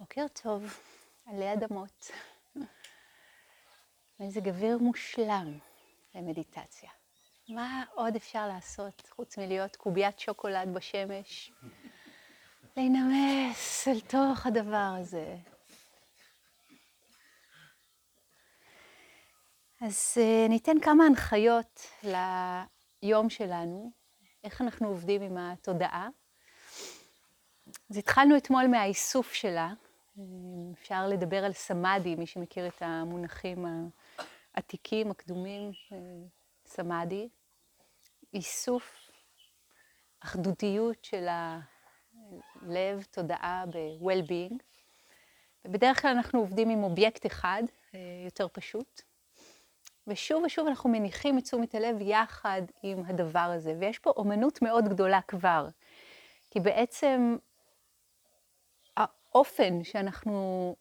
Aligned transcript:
בוקר 0.00 0.26
טוב, 0.42 0.78
עלי 1.26 1.52
אדמות. 1.52 2.10
מזג 4.20 4.48
אוויר 4.48 4.78
מושלם 4.78 5.58
למדיטציה. 6.14 6.90
מה 7.48 7.84
עוד 7.94 8.16
אפשר 8.16 8.48
לעשות 8.48 9.02
חוץ 9.10 9.38
מלהיות 9.38 9.76
קוביית 9.76 10.18
שוקולד 10.18 10.74
בשמש? 10.74 11.52
להינמס 12.76 13.88
אל 13.88 14.00
תוך 14.00 14.46
הדבר 14.46 14.94
הזה. 15.00 15.36
אז 19.80 20.18
uh, 20.18 20.48
ניתן 20.48 20.80
כמה 20.80 21.04
הנחיות 21.04 21.86
ליום 22.02 23.30
שלנו, 23.30 23.92
איך 24.44 24.60
אנחנו 24.60 24.88
עובדים 24.88 25.22
עם 25.22 25.36
התודעה. 25.36 26.08
אז 27.90 27.96
התחלנו 27.96 28.36
אתמול 28.36 28.66
מהאיסוף 28.66 29.32
שלה, 29.32 29.72
אפשר 30.72 31.08
לדבר 31.08 31.44
על 31.44 31.52
סמאדי, 31.52 32.14
מי 32.14 32.26
שמכיר 32.26 32.66
את 32.66 32.82
המונחים 32.82 33.66
העתיקים, 34.54 35.10
הקדומים, 35.10 35.70
סמאדי, 36.66 37.28
איסוף, 38.34 39.10
אחדותיות 40.20 41.04
של 41.04 41.26
הלב, 41.28 43.04
תודעה 43.10 43.64
ב-well-being. 43.66 44.54
ובדרך 45.64 46.02
כלל 46.02 46.10
אנחנו 46.10 46.38
עובדים 46.40 46.70
עם 46.70 46.84
אובייקט 46.84 47.26
אחד, 47.26 47.62
יותר 48.24 48.48
פשוט. 48.52 49.02
ושוב 50.06 50.42
ושוב 50.44 50.66
אנחנו 50.66 50.90
מניחים 50.90 51.38
את 51.38 51.42
תשומת 51.42 51.74
הלב 51.74 51.96
יחד 52.00 52.62
עם 52.82 53.02
הדבר 53.06 53.38
הזה. 53.38 53.74
ויש 53.78 53.98
פה 53.98 54.10
אומנות 54.10 54.62
מאוד 54.62 54.88
גדולה 54.88 55.20
כבר, 55.28 55.68
כי 56.50 56.60
בעצם 56.60 57.36
האופן 59.36 59.84
שאנחנו 59.84 60.76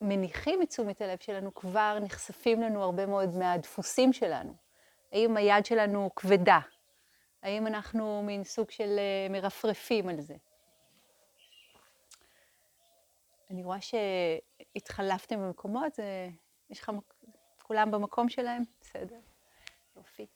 מניחים 0.00 0.62
את 0.62 0.68
תשומת 0.68 1.00
הלב 1.00 1.18
שלנו, 1.20 1.54
כבר 1.54 1.98
נחשפים 2.02 2.62
לנו 2.62 2.82
הרבה 2.82 3.06
מאוד 3.06 3.36
מהדפוסים 3.36 4.12
שלנו. 4.12 4.54
האם 5.12 5.36
היד 5.36 5.66
שלנו 5.66 6.10
כבדה? 6.16 6.58
האם 7.42 7.66
אנחנו 7.66 8.22
מין 8.22 8.44
סוג 8.44 8.70
של 8.70 8.98
אה, 8.98 9.26
מרפרפים 9.30 10.08
על 10.08 10.20
זה? 10.20 10.34
אני 13.50 13.64
רואה 13.64 13.78
שהתחלפתם 13.80 15.40
במקומות, 15.40 15.94
זה... 15.94 16.28
יש 16.70 16.80
לך... 16.80 16.90
כולם 17.62 17.90
במקום 17.90 18.28
שלהם? 18.28 18.62
בסדר, 18.80 19.18
יופי. 19.96 20.26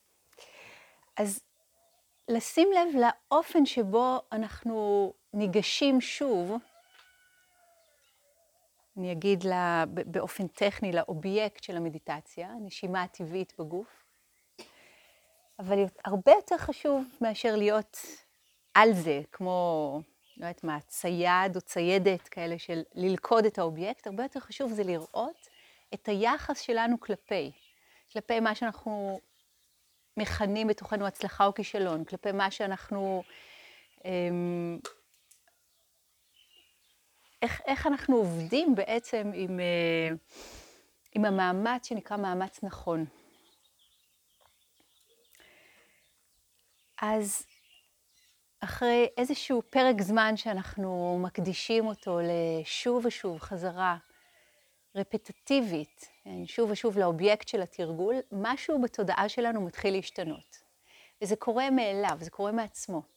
אז 1.17 1.41
לשים 2.29 2.69
לב 2.73 3.01
לאופן 3.01 3.67
שבו 3.67 4.21
אנחנו 4.33 5.13
ניגשים 5.35 6.01
שוב 6.01 6.53
אני 8.97 9.13
אגיד 9.13 9.45
לה, 9.45 9.85
באופן 9.89 10.47
טכני 10.47 10.93
לאובייקט 10.93 11.63
של 11.63 11.77
המדיטציה, 11.77 12.51
נשימה 12.61 13.03
הטבעית 13.03 13.53
בגוף, 13.59 14.05
אבל 15.59 15.85
הרבה 16.05 16.33
יותר 16.33 16.59
חשוב 16.59 17.05
מאשר 17.21 17.57
להיות 17.57 17.99
על 18.75 18.93
זה, 18.93 19.21
כמו, 19.33 20.01
לא 20.37 20.47
יודעת 20.47 20.65
מה, 20.65 20.79
צייד 20.81 21.57
או 21.57 21.61
ציידת 21.61 22.29
כאלה 22.29 22.59
של 22.59 22.83
ללכוד 22.95 23.45
את 23.45 23.59
האובייקט, 23.59 24.07
הרבה 24.07 24.23
יותר 24.23 24.41
חשוב 24.41 24.73
זה 24.73 24.85
לראות 24.85 25.49
את 25.95 26.09
היחס 26.09 26.61
שלנו 26.61 27.01
כלפי, 27.01 27.53
כלפי 28.13 28.41
מה 28.41 28.55
שאנחנו 28.55 29.21
מכנים 30.17 30.67
בתוכנו 30.67 31.07
הצלחה 31.07 31.47
או 31.47 31.55
כישלון, 31.55 32.05
כלפי 32.05 32.33
מה 32.33 32.51
שאנחנו... 32.51 33.23
אמ, 34.05 34.79
איך, 37.43 37.61
איך 37.67 37.87
אנחנו 37.87 38.17
עובדים 38.17 38.75
בעצם 38.75 39.31
עם, 39.35 39.61
אה, 39.61 40.09
עם 41.15 41.25
המאמץ 41.25 41.89
שנקרא 41.89 42.17
מאמץ 42.17 42.63
נכון. 42.63 43.05
אז 47.03 47.47
אחרי 48.61 49.07
איזשהו 49.17 49.63
פרק 49.71 50.03
זמן 50.03 50.37
שאנחנו 50.37 51.19
מקדישים 51.23 51.87
אותו 51.87 52.19
לשוב 52.23 53.07
ושוב 53.07 53.39
חזרה 53.39 53.97
רפטטיבית, 54.95 56.09
כן, 56.25 56.47
שוב 56.47 56.71
ושוב 56.71 56.99
לאובייקט 56.99 57.49
של 57.49 57.63
התרגול, 57.63 58.15
משהו 58.33 58.83
בתודעה 58.83 59.29
שלנו 59.29 59.61
מתחיל 59.61 59.95
להשתנות. 59.95 60.59
וזה 61.23 61.37
קורה 61.37 61.71
מאליו, 61.71 62.17
זה 62.21 62.31
קורה 62.31 62.53
מעצמו. 62.53 63.16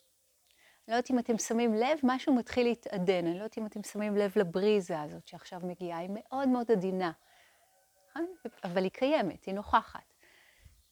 לא 0.90 0.94
יודעת 0.94 1.10
אם 1.10 1.18
אתם 1.18 1.38
שמים 1.38 1.74
לב, 1.74 1.98
משהו 2.02 2.34
מתחיל 2.34 2.66
להתעדן. 2.66 3.26
אני 3.26 3.32
לא 3.34 3.38
יודעת 3.38 3.58
אם 3.58 3.66
אתם 3.66 3.82
שמים 3.82 4.16
לב 4.16 4.32
לבריזה 4.36 5.00
הזאת 5.00 5.28
שעכשיו 5.28 5.60
מגיעה, 5.62 5.98
היא 5.98 6.10
מאוד 6.12 6.48
מאוד 6.48 6.70
עדינה. 6.70 7.12
נכון? 8.10 8.26
אבל 8.64 8.82
היא 8.82 8.90
קיימת, 8.90 9.44
היא 9.44 9.54
נוכחת. 9.54 10.14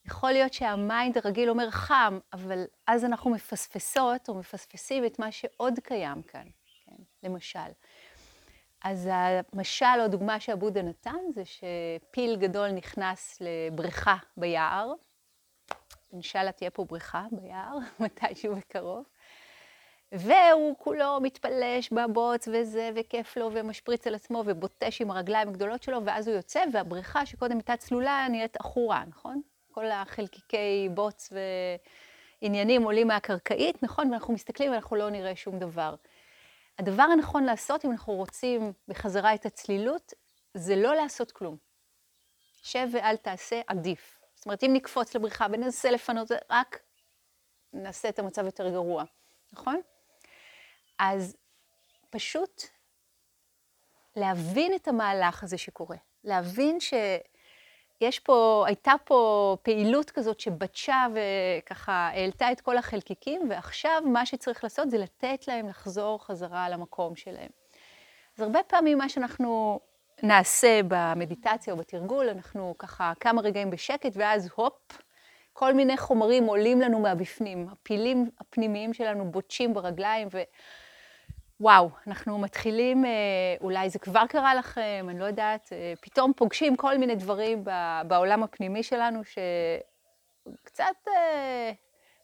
יכול 0.04 0.30
להיות 0.30 0.52
שה 0.52 0.80
mind 0.80 1.18
הרגיל 1.18 1.50
אומר 1.50 1.70
חם, 1.70 2.18
אבל 2.32 2.64
אז 2.86 3.04
אנחנו 3.04 3.30
מפספסות 3.30 4.28
או 4.28 4.34
מפספסים 4.34 5.04
את 5.04 5.18
מה 5.18 5.32
שעוד 5.32 5.78
קיים 5.82 6.22
כאן, 6.22 6.46
כן? 6.84 6.96
למשל. 7.22 7.70
אז 8.84 9.08
המשל 9.12 10.00
או 10.00 10.08
דוגמה 10.08 10.40
שעבודה 10.40 10.82
נתן 10.82 11.24
זה 11.34 11.42
שפיל 11.44 12.36
גדול 12.36 12.70
נכנס 12.70 13.38
לבריכה 13.40 14.16
ביער. 14.36 14.92
אינשאללה 16.12 16.52
תהיה 16.52 16.70
פה 16.70 16.84
בריכה 16.84 17.26
ביער, 17.32 17.78
מתישהו 18.00 18.56
בקרוב. 18.56 19.04
והוא 20.12 20.74
כולו 20.78 21.20
מתפלש 21.20 21.90
בבוץ 21.92 22.48
וזה, 22.52 22.90
וכיף 22.94 23.36
לו, 23.36 23.50
ומשפריץ 23.52 24.06
על 24.06 24.14
עצמו, 24.14 24.42
ובוטש 24.46 25.00
עם 25.00 25.10
הרגליים 25.10 25.48
הגדולות 25.48 25.82
שלו, 25.82 26.04
ואז 26.04 26.28
הוא 26.28 26.36
יוצא, 26.36 26.62
והבריכה 26.72 27.26
שקודם 27.26 27.56
הייתה 27.56 27.76
צלולה 27.76 28.26
נהיית 28.30 28.56
עכורה, 28.56 29.04
נכון? 29.08 29.40
כל 29.72 29.90
החלקיקי 29.90 30.88
בוץ 30.94 31.32
ועניינים 32.42 32.82
עולים 32.82 33.06
מהקרקעית, 33.06 33.82
נכון? 33.82 34.10
ואנחנו 34.10 34.34
מסתכלים 34.34 34.72
ואנחנו 34.72 34.96
לא 34.96 35.10
נראה 35.10 35.36
שום 35.36 35.58
דבר. 35.58 35.94
הדבר 36.78 37.02
הנכון 37.02 37.44
לעשות, 37.44 37.84
אם 37.84 37.90
אנחנו 37.90 38.12
רוצים 38.12 38.72
בחזרה 38.88 39.34
את 39.34 39.46
הצלילות, 39.46 40.12
זה 40.54 40.76
לא 40.76 40.94
לעשות 40.94 41.32
כלום. 41.32 41.56
שב 42.62 42.88
ואל 42.92 43.16
תעשה, 43.16 43.60
עדיף. 43.66 44.18
זאת 44.34 44.46
אומרת, 44.46 44.64
אם 44.64 44.70
נקפוץ 44.72 45.14
לבריכה 45.14 45.46
וננסה 45.52 45.90
לפנות, 45.90 46.28
רק 46.50 46.78
נעשה 47.72 48.08
את 48.08 48.18
המצב 48.18 48.44
יותר 48.44 48.70
גרוע, 48.70 49.04
נכון? 49.52 49.80
אז 50.98 51.36
פשוט 52.10 52.62
להבין 54.16 54.74
את 54.74 54.88
המהלך 54.88 55.42
הזה 55.42 55.58
שקורה, 55.58 55.96
להבין 56.24 56.78
שיש 56.80 58.18
פה, 58.18 58.64
הייתה 58.66 58.92
פה 59.04 59.56
פעילות 59.62 60.10
כזאת 60.10 60.40
שבטשה 60.40 61.06
וככה 61.14 61.92
העלתה 61.92 62.52
את 62.52 62.60
כל 62.60 62.78
החלקיקים, 62.78 63.50
ועכשיו 63.50 64.02
מה 64.06 64.26
שצריך 64.26 64.64
לעשות 64.64 64.90
זה 64.90 64.98
לתת 64.98 65.48
להם 65.48 65.68
לחזור 65.68 66.24
חזרה 66.24 66.68
למקום 66.68 67.16
שלהם. 67.16 67.50
אז 68.36 68.42
הרבה 68.42 68.62
פעמים 68.62 68.98
מה 68.98 69.08
שאנחנו 69.08 69.80
נעשה 70.22 70.80
במדיטציה 70.88 71.72
או 71.72 71.78
בתרגול, 71.78 72.28
אנחנו 72.28 72.74
ככה 72.78 73.12
כמה 73.20 73.42
רגעים 73.42 73.70
בשקט, 73.70 74.12
ואז 74.14 74.48
הופ, 74.54 75.02
כל 75.52 75.74
מיני 75.74 75.96
חומרים 75.96 76.44
עולים 76.44 76.80
לנו 76.80 77.00
מהבפנים. 77.00 77.68
הפילים 77.72 78.30
הפנימיים 78.40 78.94
שלנו 78.94 79.30
בוטשים 79.30 79.74
ברגליים, 79.74 80.28
ו... 80.32 80.42
וואו, 81.60 81.90
אנחנו 82.06 82.38
מתחילים, 82.38 83.04
אה, 83.04 83.10
אולי 83.60 83.90
זה 83.90 83.98
כבר 83.98 84.26
קרה 84.28 84.54
לכם, 84.54 85.06
אני 85.08 85.18
לא 85.18 85.24
יודעת, 85.24 85.72
אה, 85.72 85.92
פתאום 86.00 86.32
פוגשים 86.32 86.76
כל 86.76 86.98
מיני 86.98 87.14
דברים 87.14 87.64
בעולם 88.06 88.42
הפנימי 88.42 88.82
שלנו 88.82 89.20
שקצת 89.24 90.84
אה, 91.08 91.72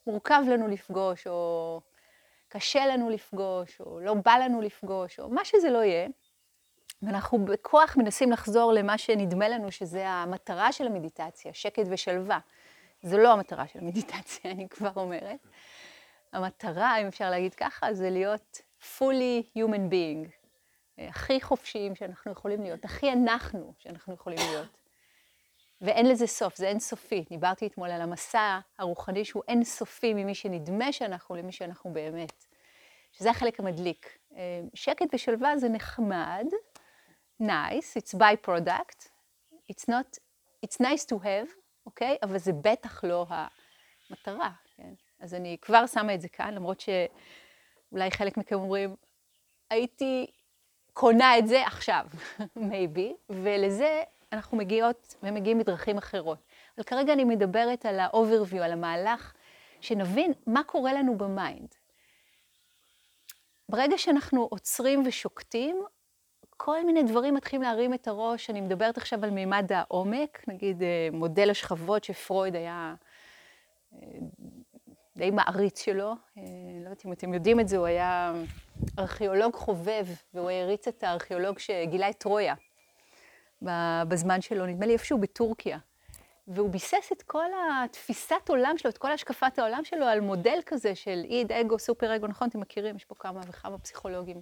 מורכב 0.06 0.42
לנו 0.46 0.68
לפגוש, 0.68 1.26
או 1.26 1.80
קשה 2.48 2.86
לנו 2.86 3.10
לפגוש, 3.10 3.80
או 3.80 4.00
לא 4.00 4.14
בא 4.14 4.32
לנו 4.32 4.60
לפגוש, 4.60 5.20
או 5.20 5.28
מה 5.28 5.44
שזה 5.44 5.70
לא 5.70 5.78
יהיה. 5.78 6.08
ואנחנו 7.02 7.44
בכוח 7.44 7.96
מנסים 7.96 8.32
לחזור 8.32 8.72
למה 8.72 8.98
שנדמה 8.98 9.48
לנו 9.48 9.72
שזה 9.72 10.08
המטרה 10.08 10.72
של 10.72 10.86
המדיטציה, 10.86 11.54
שקט 11.54 11.84
ושלווה. 11.90 12.38
זו 13.02 13.18
לא 13.18 13.32
המטרה 13.32 13.66
של 13.66 13.78
המדיטציה, 13.78 14.50
אני 14.52 14.68
כבר 14.68 14.92
אומרת. 14.96 15.46
המטרה, 16.32 17.00
אם 17.00 17.06
אפשר 17.06 17.30
להגיד 17.30 17.54
ככה, 17.54 17.94
זה 17.94 18.10
להיות 18.10 18.60
fully 18.98 19.58
human 19.58 19.92
being, 19.92 20.30
הכי 20.98 21.40
חופשיים 21.40 21.94
שאנחנו 21.94 22.32
יכולים 22.32 22.62
להיות, 22.62 22.84
הכי 22.84 23.12
אנחנו 23.12 23.74
שאנחנו 23.78 24.14
יכולים 24.14 24.38
להיות. 24.38 24.68
ואין 25.80 26.08
לזה 26.08 26.26
סוף, 26.26 26.56
זה 26.56 26.68
אינסופי. 26.68 27.24
דיברתי 27.30 27.66
אתמול 27.66 27.90
על 27.90 28.02
המסע 28.02 28.58
הרוחני 28.78 29.24
שהוא 29.24 29.42
אינסופי 29.48 30.14
ממי 30.14 30.34
שנדמה 30.34 30.92
שאנחנו 30.92 31.34
למי 31.34 31.52
שאנחנו 31.52 31.92
באמת. 31.92 32.44
שזה 33.12 33.30
החלק 33.30 33.60
המדליק. 33.60 34.18
שקט 34.74 35.06
ושלווה 35.12 35.58
זה 35.58 35.68
נחמד, 35.68 36.46
nice, 37.42 37.98
it's 37.98 38.18
by 38.18 38.48
product, 38.48 39.08
it's 39.72 39.84
not, 39.88 40.18
it's 40.66 40.76
nice 40.80 41.04
to 41.12 41.14
have, 41.14 41.50
אוקיי? 41.86 42.14
Okay? 42.14 42.26
אבל 42.26 42.38
זה 42.38 42.52
בטח 42.52 43.04
לא 43.04 43.26
המטרה, 43.28 44.50
כן? 44.76 44.92
אז 45.20 45.34
אני 45.34 45.56
כבר 45.60 45.86
שמה 45.86 46.14
את 46.14 46.20
זה 46.20 46.28
כאן, 46.28 46.54
למרות 46.54 46.80
ש... 46.80 46.88
אולי 47.94 48.10
חלק 48.10 48.36
מכם 48.36 48.54
אומרים, 48.54 48.94
הייתי 49.70 50.26
קונה 50.92 51.38
את 51.38 51.46
זה 51.46 51.66
עכשיו, 51.66 52.06
maybe, 52.70 53.12
ולזה 53.30 54.02
אנחנו 54.32 54.56
מגיעות 54.56 55.14
ומגיעים 55.22 55.58
מדרכים 55.58 55.98
אחרות. 55.98 56.38
אבל 56.76 56.84
כרגע 56.84 57.12
אני 57.12 57.24
מדברת 57.24 57.86
על 57.86 58.00
ה-overview, 58.00 58.56
על 58.62 58.72
המהלך, 58.72 59.32
שנבין 59.80 60.32
מה 60.46 60.62
קורה 60.64 60.92
לנו 60.92 61.18
ב 61.18 61.28
mind. 61.28 61.74
ברגע 63.68 63.98
שאנחנו 63.98 64.42
עוצרים 64.50 65.02
ושוקטים, 65.06 65.84
כל 66.56 66.84
מיני 66.86 67.02
דברים 67.02 67.34
מתחילים 67.34 67.62
להרים 67.62 67.94
את 67.94 68.08
הראש. 68.08 68.50
אני 68.50 68.60
מדברת 68.60 68.96
עכשיו 68.96 69.24
על 69.24 69.30
מימד 69.30 69.72
העומק, 69.72 70.44
נגיד 70.48 70.82
אה, 70.82 71.08
מודל 71.12 71.50
השכבות 71.50 72.04
שפרויד 72.04 72.56
היה 72.56 72.94
אה, 73.94 73.98
די 75.16 75.30
מעריץ 75.30 75.84
שלו. 75.84 76.12
אה, 76.38 76.42
לא 76.80 76.84
יודעת 76.84 77.06
אם 77.06 77.12
אתם 77.12 77.34
יודעים 77.34 77.60
את 77.60 77.68
זה, 77.68 77.76
הוא 77.76 77.86
היה 77.86 78.32
ארכיאולוג 78.98 79.54
חובב, 79.54 80.06
והוא 80.34 80.50
העריץ 80.50 80.88
את 80.88 81.04
הארכיאולוג 81.04 81.58
שגילה 81.58 82.10
את 82.10 82.18
טרויה 82.18 82.54
בזמן 84.08 84.40
שלו, 84.40 84.66
נדמה 84.66 84.86
לי 84.86 84.92
איפשהו 84.92 85.18
בטורקיה. 85.18 85.78
והוא 86.48 86.70
ביסס 86.70 87.12
את 87.12 87.22
כל 87.22 87.46
התפיסת 87.84 88.48
עולם 88.48 88.78
שלו, 88.78 88.90
את 88.90 88.98
כל 88.98 89.12
השקפת 89.12 89.58
העולם 89.58 89.84
שלו 89.84 90.06
על 90.06 90.20
מודל 90.20 90.58
כזה 90.66 90.94
של 90.94 91.22
איד, 91.24 91.52
אגו, 91.52 91.78
סופר 91.78 92.16
אגו, 92.16 92.26
נכון? 92.26 92.48
אתם 92.48 92.60
מכירים, 92.60 92.96
יש 92.96 93.04
פה 93.04 93.14
כמה 93.14 93.40
וכמה 93.48 93.78
פסיכולוגים. 93.78 94.40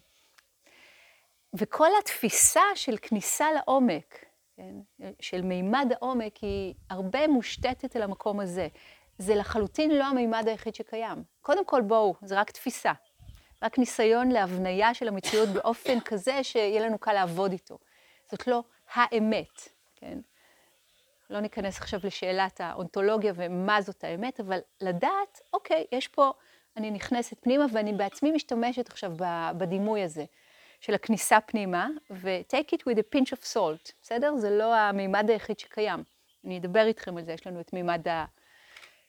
וכל 1.55 1.89
התפיסה 2.01 2.61
של 2.75 2.97
כניסה 3.03 3.47
לעומק, 3.53 4.25
כן, 4.57 4.75
של 5.21 5.43
מימד 5.43 5.93
העומק, 5.93 6.37
היא 6.37 6.75
הרבה 6.91 7.29
מושתתת 7.29 7.97
על 7.97 8.03
המקום 8.03 8.41
הזה. 8.41 8.69
זה 9.19 9.35
לחלוטין 9.35 9.91
לא 9.91 10.05
המימד 10.05 10.49
היחיד 10.49 10.75
שקיים. 10.75 11.23
קודם 11.41 11.65
כל, 11.65 11.81
בואו, 11.81 12.15
זה 12.23 12.41
רק 12.41 12.51
תפיסה. 12.51 12.93
רק 13.63 13.79
ניסיון 13.79 14.29
להבניה 14.29 14.95
של 14.95 15.09
המציאות 15.09 15.49
באופן 15.49 16.01
כזה 16.09 16.45
שיהיה 16.45 16.87
לנו 16.87 16.99
קל 16.99 17.13
לעבוד 17.13 17.53
איתו. 17.53 17.79
זאת 18.31 18.47
לא 18.47 18.63
האמת, 18.95 19.69
כן? 19.97 20.19
לא 21.31 21.41
ניכנס 21.41 21.79
עכשיו 21.79 22.01
לשאלת 22.05 22.61
האונתולוגיה 22.61 23.33
ומה 23.37 23.83
זאת 23.83 24.05
האמת, 24.05 24.41
אבל 24.41 24.59
לדעת, 24.81 25.41
אוקיי, 25.53 25.85
יש 25.93 26.09
פה, 26.09 26.33
אני 26.77 26.91
נכנסת 26.91 27.37
פנימה 27.41 27.65
ואני 27.73 27.93
בעצמי 27.93 28.33
משתמשת 28.33 28.89
עכשיו 28.89 29.13
בדימוי 29.57 30.03
הזה 30.03 30.25
של 30.81 30.95
הכניסה 30.95 31.41
פנימה, 31.41 31.89
ו-take 32.11 32.75
it 32.75 32.79
with 32.79 32.99
a 32.99 33.17
pinch 33.17 33.39
of 33.39 33.55
salt, 33.55 33.93
בסדר? 34.03 34.37
זה 34.37 34.51
לא 34.51 34.75
המימד 34.75 35.31
היחיד 35.31 35.59
שקיים. 35.59 36.05
אני 36.45 36.59
אדבר 36.59 36.87
איתכם 36.87 37.17
על 37.17 37.25
זה, 37.25 37.33
יש 37.33 37.47
לנו 37.47 37.61
את 37.61 37.73
מימד 37.73 38.07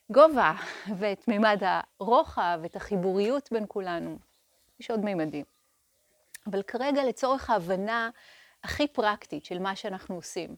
הגובה, 0.10 0.54
ואת 0.98 1.28
מימד 1.28 1.62
הרוחב, 2.00 2.60
ואת 2.62 2.76
החיבוריות 2.76 3.50
בין 3.52 3.66
כולנו. 3.68 4.18
יש 4.80 4.92
עוד 4.92 5.00
מימדים. 5.00 5.46
אבל 6.48 6.64
כרגע, 6.64 7.04
לצורך 7.04 7.50
ההבנה 7.50 8.10
הכי 8.64 8.88
פרקטית 8.88 9.46
של 9.46 9.60
מה 9.60 9.76
שאנחנו 9.76 10.16
עושים, 10.16 10.56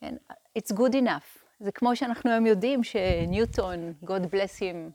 כן? 0.00 0.14
It's 0.58 0.72
good 0.72 0.92
enough. 0.92 1.46
זה 1.60 1.72
כמו 1.72 1.96
שאנחנו 1.96 2.30
היום 2.30 2.46
יודעים 2.46 2.84
שניוטון, 2.84 3.94
God 4.04 4.32
bless 4.32 4.60
him, 4.60 4.90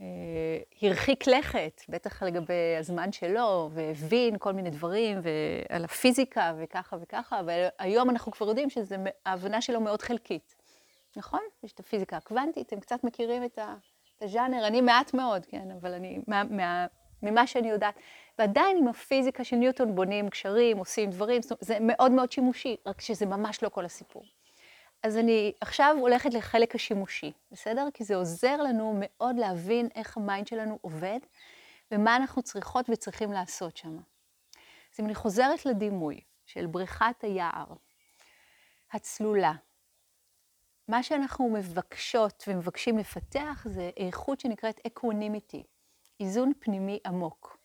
אה, 0.00 0.06
הרחיק 0.82 1.26
לכת, 1.26 1.82
בטח 1.88 2.22
לגבי 2.22 2.76
הזמן 2.78 3.12
שלו, 3.12 3.70
והבין 3.72 4.38
כל 4.38 4.52
מיני 4.52 4.70
דברים, 4.70 5.20
ועל 5.22 5.84
הפיזיקה 5.84 6.54
וככה 6.58 6.96
וככה, 7.02 7.40
אבל 7.40 7.66
היום 7.78 8.10
אנחנו 8.10 8.32
כבר 8.32 8.48
יודעים 8.48 8.68
שההבנה 8.70 9.60
שלו 9.60 9.80
מאוד 9.80 10.02
חלקית. 10.02 10.55
נכון? 11.16 11.40
יש 11.62 11.72
את 11.72 11.80
הפיזיקה 11.80 12.16
הקוונטית, 12.16 12.66
אתם 12.66 12.80
קצת 12.80 13.04
מכירים 13.04 13.44
את 13.44 13.58
הז'אנר, 14.20 14.66
אני 14.66 14.80
מעט 14.80 15.14
מאוד, 15.14 15.46
כן, 15.46 15.70
אבל 15.80 15.92
אני, 15.94 16.18
מה, 16.28 16.44
מה, 16.44 16.86
ממה 17.22 17.46
שאני 17.46 17.70
יודעת. 17.70 17.94
ועדיין 18.38 18.76
עם 18.76 18.88
הפיזיקה 18.88 19.44
של 19.44 19.56
ניוטון 19.56 19.94
בונים 19.94 20.30
קשרים, 20.30 20.78
עושים 20.78 21.10
דברים, 21.10 21.42
זה 21.60 21.78
מאוד 21.80 22.12
מאוד 22.12 22.32
שימושי, 22.32 22.76
רק 22.86 23.00
שזה 23.00 23.26
ממש 23.26 23.62
לא 23.62 23.68
כל 23.68 23.84
הסיפור. 23.84 24.22
אז 25.02 25.16
אני 25.16 25.52
עכשיו 25.60 25.96
הולכת 26.00 26.34
לחלק 26.34 26.74
השימושי, 26.74 27.32
בסדר? 27.50 27.88
כי 27.94 28.04
זה 28.04 28.16
עוזר 28.16 28.56
לנו 28.56 28.94
מאוד 29.00 29.36
להבין 29.38 29.88
איך 29.94 30.16
ה 30.16 30.22
mind 30.22 30.46
שלנו 30.46 30.78
עובד, 30.80 31.18
ומה 31.90 32.16
אנחנו 32.16 32.42
צריכות 32.42 32.86
וצריכים 32.90 33.32
לעשות 33.32 33.76
שם. 33.76 33.96
אז 33.96 35.00
אם 35.00 35.04
אני 35.04 35.14
חוזרת 35.14 35.66
לדימוי 35.66 36.20
של 36.46 36.66
בריכת 36.66 37.22
היער, 37.22 37.66
הצלולה, 38.92 39.52
מה 40.88 41.02
שאנחנו 41.02 41.48
מבקשות 41.48 42.44
ומבקשים 42.48 42.98
לפתח 42.98 43.66
זה 43.70 43.90
איכות 43.96 44.40
שנקראת 44.40 44.80
equanimity, 44.86 45.62
איזון 46.20 46.52
פנימי 46.58 46.98
עמוק. 47.06 47.58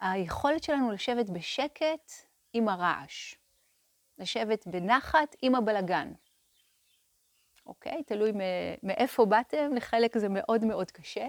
היכולת 0.00 0.62
שלנו 0.62 0.92
לשבת 0.92 1.30
בשקט 1.30 2.12
עם 2.52 2.68
הרעש, 2.68 3.34
לשבת 4.18 4.66
בנחת 4.66 5.36
עם 5.42 5.54
הבלגן. 5.54 6.12
אוקיי? 7.66 8.02
תלוי 8.02 8.32
מאיפה 8.82 9.24
באתם, 9.24 9.74
לחלק 9.74 10.18
זה 10.18 10.28
מאוד 10.28 10.64
מאוד 10.64 10.90
קשה. 10.90 11.26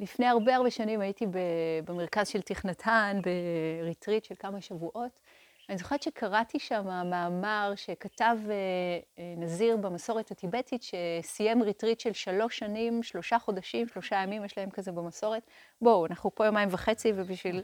לפני 0.00 0.26
הרבה 0.26 0.56
הרבה 0.56 0.70
שנים 0.70 1.00
הייתי 1.00 1.26
במרכז 1.84 2.28
של 2.28 2.42
תכנתן, 2.42 3.20
ב 3.82 3.87
retreat 3.87 4.24
של 4.24 4.34
כמה 4.38 4.60
שבועות. 4.60 5.20
אני 5.68 5.78
זוכרת 5.78 6.02
שקראתי 6.02 6.58
שם 6.58 6.86
מאמר 7.10 7.72
שכתב 7.76 8.36
אה, 8.50 8.54
אה, 9.18 9.34
נזיר 9.36 9.76
במסורת 9.76 10.30
הטיבטית, 10.30 10.82
שסיים 10.82 11.62
ריטריט 11.62 12.00
של 12.00 12.12
שלוש 12.12 12.58
שנים, 12.58 13.02
שלושה 13.02 13.38
חודשים, 13.38 13.88
שלושה 13.88 14.16
ימים, 14.16 14.44
יש 14.44 14.58
להם 14.58 14.70
כזה 14.70 14.92
במסורת. 14.92 15.42
בואו, 15.80 16.06
אנחנו 16.06 16.34
פה 16.34 16.46
יומיים 16.46 16.68
וחצי, 16.72 17.12
ובשביל 17.16 17.62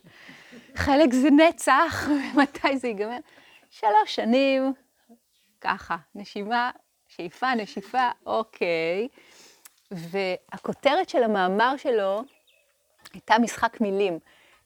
חלק 0.75 1.13
זה 1.13 1.29
נצח, 1.31 2.09
מתי 2.43 2.79
זה 2.79 2.89
ייגמר? 2.89 3.19
שלוש 3.71 4.15
שנים, 4.15 4.73
ככה, 5.61 5.97
נשימה, 6.15 6.71
שאיפה, 7.09 7.55
נשיפה, 7.55 8.11
אוקיי. 8.27 9.09
והכותרת 9.91 11.09
של 11.09 11.23
המאמר 11.23 11.77
שלו 11.77 12.23
הייתה 13.13 13.39
משחק 13.39 13.81
מילים. 13.81 14.19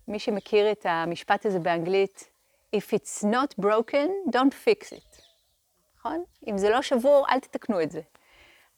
מי 0.09 0.19
שמכיר 0.19 0.73
את 0.73 0.87
המשפט 0.89 1.47
הזה 1.47 1.59
באנגלית, 1.59 2.36
If 2.77 2.93
it's 2.93 3.25
not 3.25 3.65
broken, 3.65 4.09
don't 4.31 4.55
fix 4.67 4.93
it. 4.93 5.23
נכון? 5.99 6.25
אם 6.47 6.59
זה 6.59 6.71
לא 6.71 6.83
שבור, 6.83 7.27
אל 7.31 7.41
תתקנו 7.41 7.83
את 7.83 7.91
זה. 7.91 8.01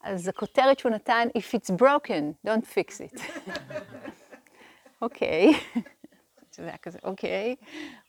אז 0.01 0.29
הכותרת 0.29 0.79
שהוא 0.79 0.93
נתן, 0.93 1.29
If 1.39 1.55
it's 1.55 1.75
broken, 1.83 2.47
don't 2.47 2.65
fix 2.65 3.17
it. 3.17 3.21
אוקיי. 5.03 5.53
זה 6.55 6.63
היה 6.63 6.77
כזה, 6.77 6.99
אוקיי, 7.05 7.57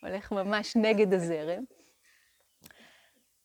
הולך 0.01 0.31
ממש 0.31 0.75
נגד 0.75 1.13
הזרם. 1.13 1.63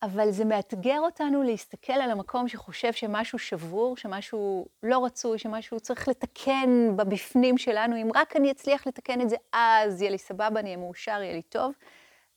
אבל 0.02 0.30
זה 0.30 0.44
מאתגר 0.44 1.00
אותנו 1.00 1.42
להסתכל 1.42 1.92
על 1.92 2.10
המקום 2.10 2.48
שחושב 2.48 2.92
שמשהו 2.92 3.38
שבור, 3.38 3.96
שמשהו 3.96 4.66
לא 4.82 5.04
רצוי, 5.04 5.38
שמשהו 5.38 5.80
צריך 5.80 6.08
לתקן 6.08 6.96
בבפנים 6.96 7.58
שלנו. 7.58 7.96
אם 7.96 8.10
רק 8.14 8.36
אני 8.36 8.50
אצליח 8.50 8.86
לתקן 8.86 9.20
את 9.20 9.28
זה, 9.28 9.36
אז 9.52 10.02
יהיה 10.02 10.10
לי 10.10 10.18
סבבה, 10.18 10.60
אני 10.60 10.68
אהיה 10.68 10.76
מאושר, 10.76 11.22
יהיה 11.22 11.32
לי 11.32 11.42
טוב. 11.42 11.72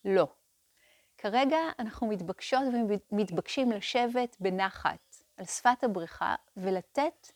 לא. 0.06 0.28
כרגע 1.18 1.58
אנחנו 1.80 2.08
מתבקשות 2.08 2.60
ומתבקשים 3.12 3.72
לשבת 3.72 4.38
בנחת 4.40 5.24
על 5.38 5.46
שפת 5.46 5.84
הבריכה 5.84 6.36
ולתת 6.58 7.32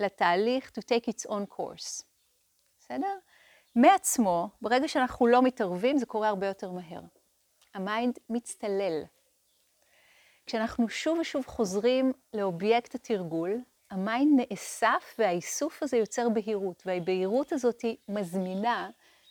לתהליך 0.00 0.70
to 0.78 0.82
take 0.82 1.10
its 1.10 1.28
own 1.28 1.56
course. 1.56 2.02
בסדר? 2.78 3.18
מעצמו, 3.74 4.48
ברגע 4.62 4.88
שאנחנו 4.88 5.26
לא 5.26 5.42
מתערבים, 5.42 5.98
זה 5.98 6.06
קורה 6.06 6.28
הרבה 6.28 6.46
יותר 6.46 6.70
מהר. 6.70 7.00
ה 7.74 7.83
mind 7.83 8.18
מצטלל. 8.30 9.02
כשאנחנו 10.46 10.88
שוב 10.88 11.18
ושוב 11.18 11.46
חוזרים 11.46 12.12
לאובייקט 12.34 12.94
התרגול, 12.94 13.60
ה 13.90 14.00
mind 14.00 14.40
נאסף 14.40 15.14
והאיסוף 15.18 15.82
הזה 15.82 15.96
יוצר 15.96 16.28
בהירות, 16.28 16.82
והבהירות 16.86 17.52
הזאת 17.52 17.84
מזמינה 18.08 18.90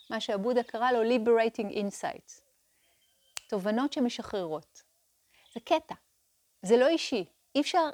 מה 0.09 0.19
שעבודה 0.19 0.63
קרא 0.63 0.91
לו 0.91 1.03
Liberating 1.03 1.71
Insights. 1.73 2.41
תובנות 3.49 3.93
שמשחררות. 3.93 4.83
זה 5.53 5.59
קטע, 5.59 5.95
זה 6.61 6.77
לא 6.77 6.87
אישי. 6.87 7.25
אי 7.55 7.61
אפשר 7.61 7.89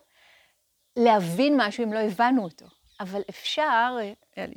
להבין 0.96 1.54
משהו 1.58 1.84
אם 1.84 1.94
לא 1.94 2.00
הבנו 2.00 2.44
אותו, 2.44 2.66
אבל 3.00 3.22
אפשר, 3.30 3.98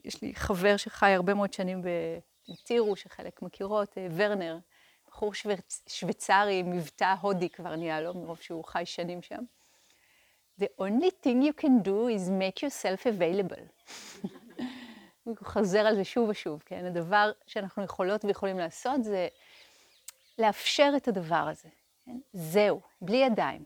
יש 0.04 0.22
לי 0.22 0.34
חבר 0.34 0.76
שחי 0.76 1.10
הרבה 1.10 1.34
מאוד 1.34 1.52
שנים 1.52 1.82
בטירו, 2.48 2.96
שחלק 2.96 3.42
מכירות, 3.42 3.98
אה, 3.98 4.06
ורנר, 4.16 4.58
בחור 5.06 5.32
שוויצרי, 5.86 6.62
מבטא 6.62 7.14
הודי 7.20 7.48
כבר 7.48 7.76
נהיה 7.76 8.00
לו, 8.00 8.14
מרוב 8.14 8.40
שהוא 8.40 8.64
חי 8.64 8.82
שנים 8.86 9.22
שם. 9.22 9.44
The 10.60 10.68
only 10.80 11.10
thing 11.22 11.42
you 11.42 11.52
can 11.62 11.82
do 11.82 12.08
is 12.08 12.30
make 12.30 12.62
yourself 12.62 13.06
available. 13.06 13.64
הוא 15.26 15.37
חוזר 15.42 15.78
על 15.78 15.97
זה 15.97 16.04
שוב 16.04 16.28
ושוב, 16.28 16.62
כן? 16.66 16.85
הדבר 16.85 17.30
שאנחנו 17.47 17.85
יכולות 17.85 18.25
ויכולים 18.25 18.59
לעשות 18.59 19.04
זה 19.04 19.28
לאפשר 20.38 20.92
את 20.97 21.09
הדבר 21.09 21.49
הזה. 21.50 21.68
כן? 22.04 22.18
זהו, 22.33 22.80
בלי 23.00 23.16
ידיים, 23.16 23.64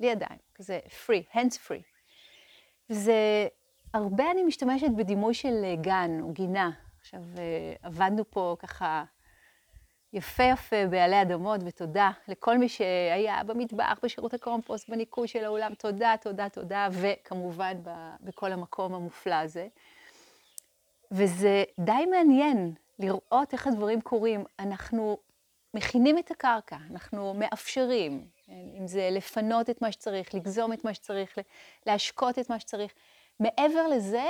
בלי 0.00 0.10
ידיים, 0.10 0.38
כזה 0.54 0.80
free, 1.06 1.36
hands 1.36 1.54
free. 1.68 1.82
וזה, 2.90 3.48
הרבה 3.94 4.30
אני 4.30 4.42
משתמשת 4.42 4.90
בדימוי 4.96 5.34
של 5.34 5.74
גן 5.80 6.10
או 6.22 6.32
גינה. 6.32 6.70
עכשיו, 7.00 7.20
עבדנו 7.82 8.30
פה 8.30 8.56
ככה 8.58 9.04
יפה 10.12 10.42
יפה 10.42 10.86
בעלי 10.90 11.22
אדמות, 11.22 11.60
ותודה 11.64 12.10
לכל 12.28 12.58
מי 12.58 12.68
שהיה 12.68 13.44
במטבח, 13.44 13.98
בשירות 14.02 14.34
הקומפוסט, 14.34 14.90
בניקוי 14.90 15.28
של 15.28 15.44
האולם, 15.44 15.74
תודה, 15.74 16.14
תודה, 16.20 16.48
תודה, 16.48 16.88
וכמובן 16.92 17.76
בכל 18.20 18.52
המקום 18.52 18.94
המופלא 18.94 19.34
הזה. 19.34 19.68
וזה 21.12 21.64
די 21.80 22.06
מעניין 22.10 22.74
לראות 22.98 23.52
איך 23.52 23.66
הדברים 23.66 24.00
קורים. 24.00 24.44
אנחנו 24.58 25.18
מכינים 25.74 26.18
את 26.18 26.30
הקרקע, 26.30 26.76
אנחנו 26.90 27.34
מאפשרים? 27.34 28.26
אם 28.48 28.86
זה 28.86 29.08
לפנות 29.12 29.70
את 29.70 29.82
מה 29.82 29.92
שצריך, 29.92 30.34
לגזום 30.34 30.72
את 30.72 30.84
מה 30.84 30.94
שצריך, 30.94 31.38
להשקות 31.86 32.38
את 32.38 32.50
מה 32.50 32.60
שצריך. 32.60 32.92
מעבר 33.40 33.86
לזה, 33.86 34.24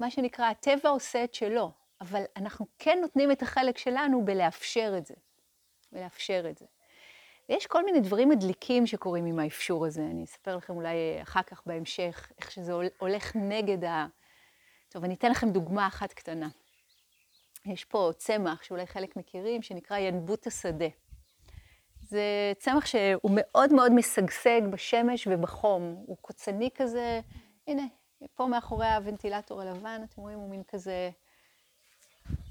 מה 0.00 0.10
שנקרא, 0.10 0.50
הטבע 0.50 0.88
עושה 0.88 1.24
את 1.24 1.34
שלו, 1.34 1.70
אבל 2.00 2.22
אנחנו 2.36 2.66
כן 2.78 2.98
נותנים 3.00 3.32
את 3.32 3.42
החלק 3.42 3.78
שלנו 3.78 4.24
בלאפשר 4.24 4.94
את 4.98 5.06
זה, 5.06 5.14
בלאפשר 5.92 6.46
את 6.50 6.58
זה. 6.58 6.66
ויש 7.48 7.66
כל 7.66 7.84
מיני 7.84 8.00
דברים 8.00 8.28
מדליקים 8.28 8.86
שקורים 8.86 9.26
עם 9.26 9.38
האפשור 9.38 9.86
הזה, 9.86 10.02
אני 10.02 10.24
אספר 10.24 10.56
לכם 10.56 10.76
אולי 10.76 11.22
אחר 11.22 11.42
כך 11.42 11.62
בהמשך, 11.66 12.32
איך 12.38 12.50
שזה 12.50 12.72
הולך 12.98 13.32
נגד 13.36 13.84
ה... 13.84 14.06
טוב, 14.88 15.04
אני 15.04 15.14
אתן 15.14 15.30
לכם 15.30 15.50
דוגמה 15.50 15.86
אחת 15.86 16.12
קטנה. 16.12 16.48
יש 17.66 17.84
פה 17.84 18.10
צמח 18.16 18.62
שאולי 18.62 18.86
חלק 18.86 19.16
מכירים, 19.16 19.62
שנקרא 19.62 19.98
ינבוט 19.98 20.46
השדה. 20.46 20.88
זה 22.02 22.52
צמח 22.58 22.86
שהוא 22.86 23.30
מאוד 23.34 23.72
מאוד 23.72 23.92
משגשג 23.92 24.60
בשמש 24.70 25.28
ובחום. 25.30 26.04
הוא 26.06 26.16
קוצני 26.20 26.70
כזה, 26.74 27.20
הנה, 27.66 27.82
פה 28.34 28.46
מאחורי 28.46 28.86
הוונטילטור 28.86 29.60
הלבן, 29.60 30.00
אתם 30.04 30.20
רואים, 30.20 30.38
הוא 30.38 30.50
מין 30.50 30.62
כזה... 30.68 31.10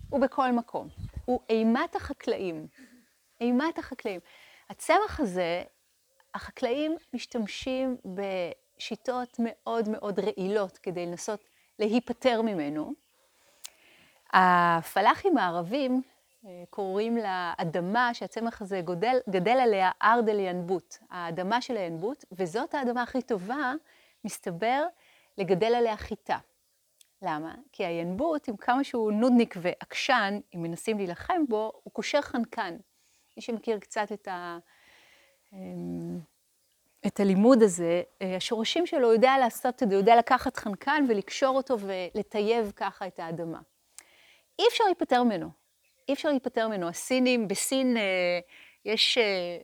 הוא 0.10 0.20
בכל 0.22 0.52
מקום. 0.52 0.88
הוא 1.26 1.42
אימת 1.50 1.96
החקלאים. 1.96 2.68
אימת 3.42 3.80
החקלאים. 3.80 4.20
הצמח 4.70 5.20
הזה, 5.20 5.64
החקלאים 6.34 6.96
משתמשים 7.14 7.98
בשיטות 8.06 9.38
מאוד 9.40 9.90
מאוד 9.90 10.20
רעילות 10.20 10.78
כדי 10.78 11.06
לנסות 11.06 11.40
להיפטר 11.80 12.42
ממנו. 12.42 12.94
הפלאחים 14.34 15.38
הערבים 15.38 16.02
אה, 16.46 16.64
קוראים 16.70 17.18
לאדמה 17.18 18.14
שהצמח 18.14 18.62
הזה 18.62 18.82
גודל, 18.82 19.18
גדל 19.30 19.58
עליה 19.62 19.92
ארדל 20.02 20.40
ינבוט, 20.40 20.98
האדמה 21.10 21.62
של 21.62 21.78
הינבוט, 21.78 22.26
וזאת 22.32 22.74
האדמה 22.74 23.02
הכי 23.02 23.22
טובה, 23.22 23.74
מסתבר, 24.24 24.86
לגדל 25.38 25.76
עליה 25.76 25.98
חיטה. 25.98 26.38
למה? 27.22 27.56
כי 27.72 27.86
הינבוט, 27.86 28.50
עם 28.50 28.58
כמה 28.58 28.84
שהוא 28.84 29.12
נודניק 29.12 29.56
ועקשן, 29.62 30.40
אם 30.56 30.62
מנסים 30.62 30.98
להילחם 30.98 31.46
בו, 31.50 31.72
הוא 31.84 31.94
קושר 31.94 32.22
חנקן. 32.22 32.78
מי 33.38 33.42
שמכיר 33.42 33.80
קצת 33.80 34.12
את, 34.12 34.28
ה... 34.28 34.58
את 37.08 37.20
הלימוד 37.20 37.64
הזה, 37.64 38.02
אה, 38.22 38.36
השורשים 38.36 38.86
שלו 38.86 39.14
יודע 39.14 39.38
לעשות 39.40 39.84
את 39.84 39.90
זה, 39.90 39.96
הוא 39.96 40.02
יודע 40.02 40.16
לקחת 40.16 40.58
חנקן 40.58 41.06
ולקשור 41.10 41.58
אותו 41.58 41.78
ולטייב 41.80 42.72
ככה 42.76 43.08
את 43.08 43.20
האדמה. 43.20 43.60
אי 44.60 44.66
אפשר 44.68 44.84
להיפטר 44.84 45.24
ממנו. 45.24 45.50
אי 46.10 46.14
אפשר 46.14 46.30
להיפטר 46.30 46.68
ממנו. 46.68 46.88
הסינים, 46.88 47.48
בסין 47.48 47.98
אה, 47.98 48.04
יש, 48.86 49.18
אה, 49.18 49.58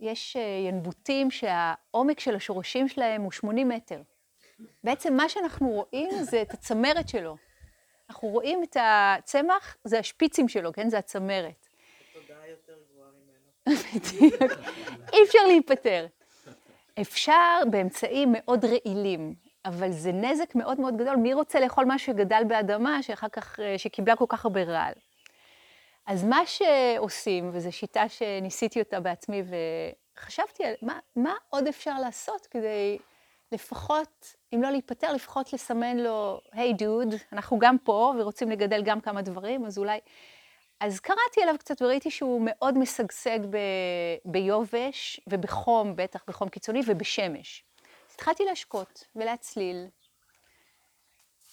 יש 0.00 0.36
ינבוטים 0.68 1.30
שהעומק 1.30 2.20
של 2.20 2.36
השורשים 2.36 2.88
שלהם 2.88 3.22
הוא 3.22 3.32
80 3.32 3.68
מטר. 3.68 4.02
בעצם 4.84 5.14
מה 5.14 5.28
שאנחנו 5.28 5.68
רואים 5.68 6.10
זה 6.22 6.42
את 6.42 6.54
הצמרת 6.54 7.08
שלו. 7.08 7.36
אנחנו 8.10 8.28
רואים 8.28 8.62
את 8.62 8.76
הצמח, 8.80 9.76
זה 9.84 9.98
השפיצים 9.98 10.48
שלו, 10.48 10.72
כן? 10.72 10.90
זה 10.90 10.98
הצמרת. 10.98 11.66
תודעה 12.12 12.48
יותר 12.48 12.72
גבוהה 12.92 13.10
ממנו. 13.10 13.76
אי 15.12 15.18
אפשר 15.24 15.38
להיפטר. 15.46 16.06
אפשר 17.00 17.60
באמצעים 17.70 18.28
מאוד 18.32 18.64
רעילים, 18.64 19.34
אבל 19.64 19.90
זה 19.90 20.12
נזק 20.12 20.54
מאוד 20.54 20.80
מאוד 20.80 20.96
גדול. 20.96 21.16
מי 21.16 21.34
רוצה 21.34 21.60
לאכול 21.60 21.84
משהו 21.88 22.06
שגדל 22.06 22.42
באדמה, 22.48 23.02
שאחר 23.02 23.28
כך, 23.28 23.60
אה, 23.60 23.78
שקיבלה 23.78 24.16
כל 24.16 24.24
כך 24.28 24.44
הרבה 24.44 24.62
רעל? 24.62 24.92
אז 26.06 26.24
מה 26.24 26.40
שעושים, 26.46 27.50
וזו 27.52 27.72
שיטה 27.72 28.08
שניסיתי 28.08 28.80
אותה 28.80 29.00
בעצמי, 29.00 29.42
וחשבתי 30.18 30.64
על 30.64 30.74
מה, 30.82 30.98
מה 31.16 31.34
עוד 31.50 31.66
אפשר 31.66 31.98
לעשות 31.98 32.46
כדי 32.46 32.98
לפחות, 33.52 34.34
אם 34.54 34.62
לא 34.62 34.70
להיפטר, 34.70 35.12
לפחות 35.12 35.52
לסמן 35.52 35.96
לו, 35.96 36.40
היי 36.52 36.72
hey, 36.72 36.76
דוד, 36.76 37.14
אנחנו 37.32 37.58
גם 37.58 37.78
פה 37.78 38.14
ורוצים 38.18 38.50
לגדל 38.50 38.82
גם 38.82 39.00
כמה 39.00 39.22
דברים, 39.22 39.64
אז 39.64 39.78
אולי... 39.78 39.98
אז 40.80 41.00
קראתי 41.00 41.42
עליו 41.42 41.54
קצת 41.58 41.82
וראיתי 41.82 42.10
שהוא 42.10 42.42
מאוד 42.44 42.78
משגשג 42.78 43.38
ב... 43.50 43.56
ביובש 44.24 45.20
ובחום, 45.26 45.96
בטח 45.96 46.24
בחום 46.28 46.48
קיצוני, 46.48 46.80
ובשמש. 46.86 47.64
אז 48.08 48.14
התחלתי 48.14 48.44
להשקות 48.44 49.04
ולהצליל. 49.16 49.86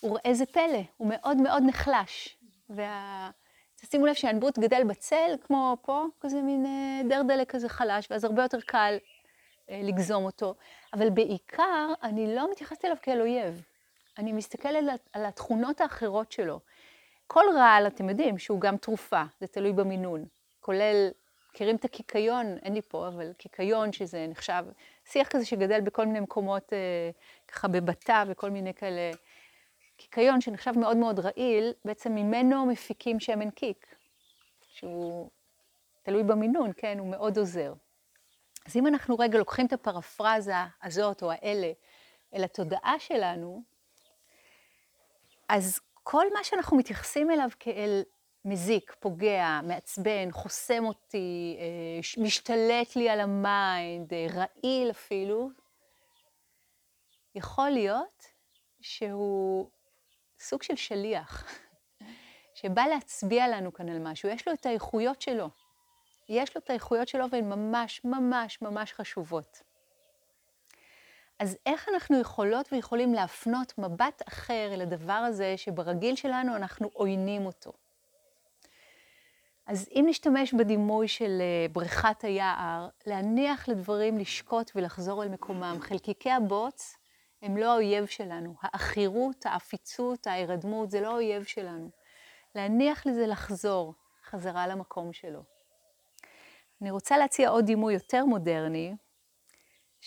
וראה 0.04 0.34
זה 0.34 0.46
פלא, 0.46 0.82
הוא 0.98 1.10
מאוד 1.10 1.38
מאוד 1.38 1.64
נחלש. 1.66 2.38
וה... 2.70 3.30
תשימו 3.76 4.06
לב 4.06 4.14
שהנבוט 4.14 4.60
גדל 4.60 4.84
בצל, 4.84 5.36
כמו 5.42 5.78
פה, 5.82 6.06
כזה 6.22 6.42
מין 6.42 6.66
אה, 6.66 7.02
דרדלה 7.10 7.46
כזה 7.46 7.70
חלש, 7.70 8.08
ואז 8.12 8.24
הרבה 8.24 8.42
יותר 8.42 8.62
קל 8.62 8.98
אה, 9.70 9.82
לגזום 9.84 10.26
אותו. 10.26 10.56
אבל 10.94 11.10
בעיקר, 11.10 11.94
אני 12.04 12.36
לא 12.36 12.52
מתייחסת 12.52 12.86
אליו 12.86 12.98
כאל 13.02 13.22
אויב. 13.22 13.62
אני 14.18 14.34
מסתכלת 14.34 15.00
על 15.14 15.26
התכונות 15.26 15.82
האחרות 15.82 16.32
שלו. 16.32 16.60
כל 17.28 17.44
רעל, 17.56 17.88
אתם 17.88 18.10
יודעים, 18.10 18.38
שהוא 18.38 18.62
גם 18.62 18.78
תרופה, 18.78 19.24
זה 19.40 19.48
תלוי 19.48 19.72
במינון. 19.72 20.26
כולל, 20.60 21.10
מכירים 21.50 21.76
את 21.76 21.86
הקיקיון, 21.86 22.58
אין 22.64 22.74
לי 22.74 22.82
פה, 22.82 23.08
אבל 23.08 23.34
קיקיון 23.34 23.94
שזה 23.94 24.28
נחשב, 24.30 24.66
שיח 25.06 25.28
כזה 25.28 25.46
שגדל 25.46 25.82
בכל 25.82 26.06
מיני 26.06 26.20
מקומות, 26.20 26.74
אה, 26.74 26.78
ככה 27.48 27.68
בבתה 27.68 28.24
וכל 28.28 28.50
מיני 28.50 28.74
כאלה. 28.74 29.12
קיקיון 29.98 30.42
שנחשב 30.42 30.72
מאוד 30.80 30.98
מאוד 30.98 31.20
רעיל, 31.20 31.74
בעצם 31.86 32.16
ממנו 32.16 32.66
מפיקים 32.66 33.20
שמן 33.20 33.50
קיק, 33.50 33.96
שהוא 34.68 35.30
תלוי 36.04 36.24
במינון, 36.24 36.72
כן, 36.78 37.00
הוא 37.00 37.08
מאוד 37.08 37.38
עוזר. 37.38 37.74
אז 38.66 38.76
אם 38.76 38.88
אנחנו 38.88 39.16
רגע 39.20 39.38
לוקחים 39.38 39.66
את 39.66 39.74
הפרפרזה 39.74 40.54
הזאת 40.84 41.24
או 41.24 41.32
האלה 41.32 41.72
אל 42.34 42.44
התודעה 42.44 42.96
שלנו, 43.00 43.64
אז 45.50 45.80
כל 46.08 46.26
מה 46.34 46.44
שאנחנו 46.44 46.78
מתייחסים 46.78 47.32
אליו 47.32 47.50
כאל 47.60 48.04
מזיק, 48.46 48.96
פוגע, 49.00 49.60
מעצבן, 49.64 50.32
חוסם 50.32 50.86
אותי, 50.86 51.58
אה, 51.60 52.24
משתלט 52.24 52.96
לי 52.96 53.10
על 53.10 53.20
ה 53.20 53.35
mind, 53.35 54.14
אה, 54.14 54.28
רעיל 54.34 54.92
אפילו, 54.92 55.50
יכול 57.36 57.70
להיות 57.70 58.26
שהוא 58.82 59.70
סוג 60.40 60.64
של 60.64 60.76
שליח, 60.76 61.44
שבא 62.62 62.82
להצביע 62.82 63.48
לנו 63.48 63.74
כאן 63.74 63.90
על 63.90 64.00
משהו, 64.00 64.30
יש 64.30 64.48
לו 64.48 64.54
את 64.54 64.66
האיכויות 64.66 65.22
שלו. 65.22 65.50
יש 66.30 66.56
לו 66.56 66.62
את 66.62 66.70
האיכויות 66.70 67.08
שלו 67.08 67.26
והן 67.32 67.50
ממש 67.50 68.02
ממש 68.04 68.62
ממש 68.62 68.94
חשובות. 68.94 69.62
אז 71.40 71.58
איך 71.66 71.90
אנחנו 71.90 72.20
יכולות 72.20 72.74
ויכולים 72.74 73.14
להפנות 73.14 73.78
מבט 73.78 74.22
אחר 74.28 74.74
אל 74.74 74.82
הדבר 74.82 75.14
הזה 75.14 75.54
שברגיל 75.58 76.16
שלנו 76.16 76.56
אנחנו 76.56 76.90
עוינים 76.94 77.46
אותו? 77.46 77.72
אז 79.68 79.90
אם 79.92 80.06
נשתמש 80.08 80.54
בדימוי 80.54 81.08
של 81.08 81.42
אה, 81.42 81.68
בריכת 81.72 82.24
היער, 82.24 82.88
להניח 83.08 83.68
לדברים 83.68 84.18
לשקוט 84.18 84.72
ולחזור 84.76 85.24
אל 85.24 85.30
מקומם. 85.30 85.78
חלקיקי 85.82 86.32
הבוץ 86.32 86.98
הם 87.42 87.58
לא 87.58 87.72
האויב 87.72 88.06
שלנו. 88.06 88.56
העכירות, 88.62 89.46
העפיצות, 89.46 90.28
ההירדמות, 90.28 90.92
זה 90.92 91.02
לא 91.02 91.08
האויב 91.08 91.44
שלנו. 91.44 91.90
להניח 92.56 93.06
לזה 93.06 93.28
לחזור 93.28 93.94
חזרה 94.26 94.68
למקום 94.68 95.14
שלו. 95.14 95.44
אני 96.82 96.92
רוצה 96.92 97.18
להציע 97.18 97.50
עוד 97.50 97.66
דימוי 97.66 97.94
יותר 97.94 98.26
מודרני, 98.26 98.96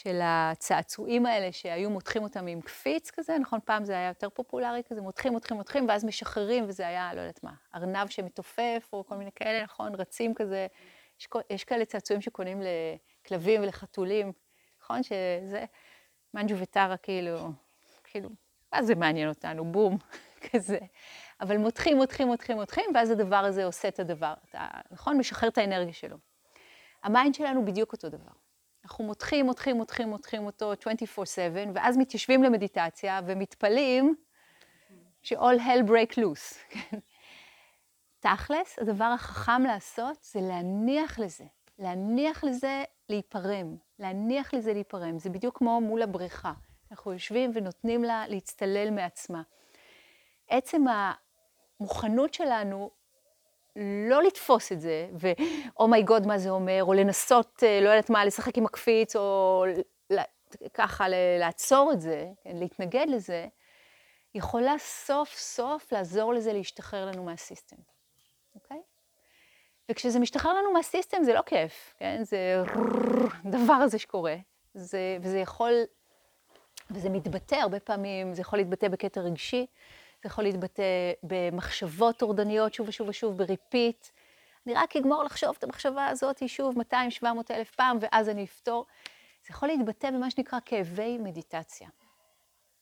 של 0.03 0.21
הצעצועים 0.23 1.27
האלה 1.27 1.53
שהיו 1.53 1.91
מותחים 1.91 2.23
אותם 2.23 2.47
עם 2.47 2.61
קפיץ 2.61 3.11
כזה, 3.11 3.39
נכון? 3.39 3.59
פעם 3.65 3.85
זה 3.85 3.93
היה 3.93 4.09
יותר 4.09 4.29
פופולרי 4.31 4.83
כזה, 4.89 5.01
מותחים, 5.01 5.33
מותחים, 5.33 5.57
מותחים, 5.57 5.89
ואז 5.89 6.05
משחררים, 6.05 6.65
וזה 6.69 6.87
היה, 6.87 7.15
לא 7.15 7.21
יודעת 7.21 7.45
מה, 7.45 7.53
ארנב 7.75 8.09
שמתופף, 8.09 8.89
או 8.93 9.07
כל 9.07 9.17
מיני 9.17 9.31
כאלה, 9.33 9.65
נכון? 9.65 9.95
רצים 9.95 10.35
כזה. 10.35 10.67
יש, 11.21 11.29
יש 11.51 11.65
כאלה 11.65 11.85
צעצועים 11.85 12.23
שקונים 12.23 12.61
לכלבים 13.25 13.63
ולחתולים, 13.63 14.33
נכון? 14.83 15.03
שזה 15.03 15.65
מנג'ו 16.35 16.59
וטרה, 16.59 16.97
כאילו, 16.97 17.51
כאילו, 18.05 18.29
מה 18.73 18.83
זה 18.83 18.95
מעניין 18.95 19.29
אותנו? 19.29 19.65
בום, 19.65 19.99
כזה. 20.51 20.79
אבל 21.41 21.57
מותחים, 21.57 21.97
מותחים, 21.97 22.27
מותחים, 22.27 22.57
מותחים, 22.57 22.85
ואז 22.95 23.11
הדבר 23.11 23.37
הזה 23.37 23.65
עושה 23.65 23.89
את 23.89 23.99
הדבר, 23.99 24.35
אתה, 24.49 24.67
נכון? 24.91 25.19
משחרר 25.19 25.49
את 25.49 25.59
האנרגיה 25.59 25.95
שלו. 25.95 26.17
ה 27.03 27.09
mind 27.09 27.35
שלנו 27.35 27.65
בדיוק 27.65 27.93
אותו 27.93 28.09
דבר. 28.09 28.48
אנחנו 28.89 29.05
מותחים, 29.05 29.47
מותחים, 29.47 29.77
מותחים, 29.77 30.09
מותחים 30.09 30.47
אותו 30.47 30.73
24/7, 30.73 31.71
ואז 31.75 31.97
מתיישבים 31.97 32.43
למדיטציה 32.43 33.21
ומתפלאים 33.27 34.15
ש-all 35.23 35.59
hell 35.59 35.89
break 35.89 36.19
loose. 36.19 36.77
תכלס, 38.21 38.79
הדבר 38.79 39.05
החכם 39.05 39.63
לעשות 39.63 40.17
זה 40.23 40.41
להניח 40.41 41.19
לזה, 41.19 41.45
להניח 41.79 42.45
לזה 42.45 42.85
להיפרם, 43.09 43.77
להניח 43.99 44.55
לזה 44.55 44.73
להיפרם. 44.73 45.19
זה 45.19 45.31
בדיוק 45.31 45.59
כמו 45.59 45.81
מול 45.81 46.03
הבריכה. 46.03 46.53
אנחנו 46.91 47.13
יושבים 47.13 47.51
ונותנים 47.55 48.05
לה 48.05 48.25
להצטלל 48.29 48.91
מעצמה. 48.91 49.43
עצם 50.49 50.85
המוכנות 51.81 52.35
שלנו 52.35 52.91
לא 54.09 54.23
לתפוס 54.23 54.73
את 54.73 54.81
זה, 54.81 55.09
ו-אומייגוד, 55.21 56.25
oh 56.25 56.29
מה 56.29 56.39
זה 56.39 56.51
אומר, 56.51 56.85
או 56.85 56.93
לנסות, 56.93 57.63
אה, 57.63 57.81
לא 57.81 57.89
יודעת 57.89 58.11
מה, 58.11 58.25
לשחק 58.25 58.59
עם 58.59 58.67
הקפיץ, 58.67 59.17
או 59.17 59.65
ככה 60.75 61.07
לעצור 61.39 61.93
את 61.93 62.01
זה, 62.01 62.27
כן, 62.43 62.57
להתנגד 62.57 63.07
לזה, 63.09 63.47
יכולה 64.35 64.75
סוף 64.79 65.35
סוף 65.39 65.93
לעזור 65.93 66.35
לזה 66.35 66.53
להשתחרר 66.53 67.07
לנו 67.07 67.25
מהסיסטם, 67.25 67.77
אוקיי? 68.55 68.81
וכשזה 69.91 70.19
משתחרר 70.19 70.55
לנו 70.55 70.73
מה 70.73 70.85
system 70.85 71.23
זה 71.23 71.35
לא 71.35 71.43
כיף, 71.47 71.95
כן? 71.99 72.21
זה 72.25 72.63
דבר 73.45 73.73
הזה 73.73 73.99
שקורה, 73.99 74.37
זה, 74.75 75.19
וזה 75.21 75.39
יכול, 75.39 75.73
וזה 76.91 77.11
מתבטא 77.11 77.55
הרבה 77.55 77.81
פעמים, 77.81 78.35
זה 78.35 78.41
יכול 78.41 78.59
להתבטא 78.59 78.89
בקטע 78.89 79.21
רגשי, 79.21 79.67
זה 80.23 80.27
יכול 80.27 80.45
להתבטא 80.45 81.13
במחשבות 81.23 82.19
טורדניות 82.19 82.75
שוב 82.75 82.89
ושוב 82.89 83.09
ושוב, 83.09 83.37
ב 83.39 83.47
repeat. 83.47 84.07
אני 84.67 84.75
רק 84.75 84.97
אגמור 84.97 85.23
לחשוב 85.23 85.57
את 85.59 85.65
המחשבה 85.65 86.07
הזאת 86.07 86.49
שוב 86.49 86.75
200-700 86.93 87.25
אלף 87.51 87.71
פעם, 87.71 87.99
ואז 88.01 88.29
אני 88.29 88.45
אפתור. 88.45 88.87
זה 89.47 89.49
יכול 89.51 89.69
להתבטא 89.69 90.11
במה 90.11 90.31
שנקרא 90.31 90.59
כאבי 90.65 91.19
מדיטציה. 91.19 91.89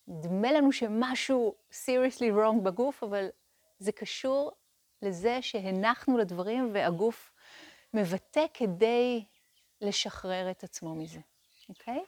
נדמה 0.08 0.52
לנו 0.52 0.72
שמשהו 0.72 1.54
seriously 1.70 2.32
wrong 2.36 2.60
בגוף, 2.62 3.02
אבל 3.02 3.28
זה 3.78 3.92
קשור 3.92 4.52
לזה 5.02 5.42
שהנחנו 5.42 6.18
לדברים 6.18 6.70
והגוף 6.72 7.32
מבטא 7.94 8.44
כדי 8.54 9.24
לשחרר 9.80 10.50
את 10.50 10.64
עצמו 10.64 10.94
מזה, 10.94 11.20
אוקיי? 11.68 12.04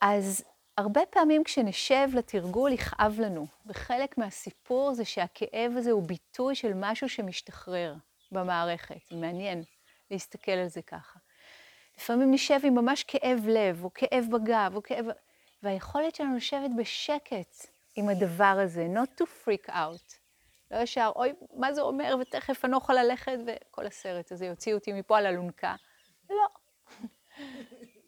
אז 0.00 0.44
הרבה 0.76 1.00
פעמים 1.10 1.44
כשנשב 1.44 2.08
לתרגול 2.14 2.72
יכאב 2.72 3.20
לנו, 3.20 3.46
וחלק 3.66 4.18
מהסיפור 4.18 4.94
זה 4.94 5.04
שהכאב 5.04 5.72
הזה 5.76 5.90
הוא 5.90 6.02
ביטוי 6.02 6.54
של 6.54 6.72
משהו 6.74 7.08
שמשתחרר 7.08 7.94
במערכת. 8.32 9.00
זה 9.10 9.16
מעניין 9.16 9.62
להסתכל 10.10 10.52
על 10.52 10.68
זה 10.68 10.82
ככה. 10.82 11.18
לפעמים 11.98 12.34
נשב 12.34 12.60
עם 12.64 12.74
ממש 12.74 13.04
כאב 13.04 13.46
לב, 13.48 13.84
או 13.84 13.90
כאב 13.94 14.24
בגב, 14.32 14.72
או 14.74 14.82
כאב... 14.82 15.06
והיכולת 15.62 16.14
שלנו 16.14 16.36
לשבת 16.36 16.70
בשקט 16.78 17.66
עם 17.96 18.08
הדבר 18.08 18.58
הזה, 18.64 18.86
not 18.94 19.20
to 19.20 19.24
freak 19.24 19.70
out. 19.70 20.16
לא 20.70 20.76
ישר, 20.76 21.12
אוי, 21.16 21.32
מה 21.54 21.72
זה 21.72 21.80
אומר, 21.80 22.16
ותכף 22.20 22.64
אני 22.64 22.72
לא 22.72 22.76
יכולה 22.76 23.04
ללכת, 23.04 23.38
וכל 23.46 23.86
הסרט 23.86 24.32
הזה 24.32 24.46
יוציא 24.46 24.74
אותי 24.74 24.92
מפה 24.92 25.18
על 25.18 25.26
אלונקה. 25.26 25.74
לא. 26.30 26.46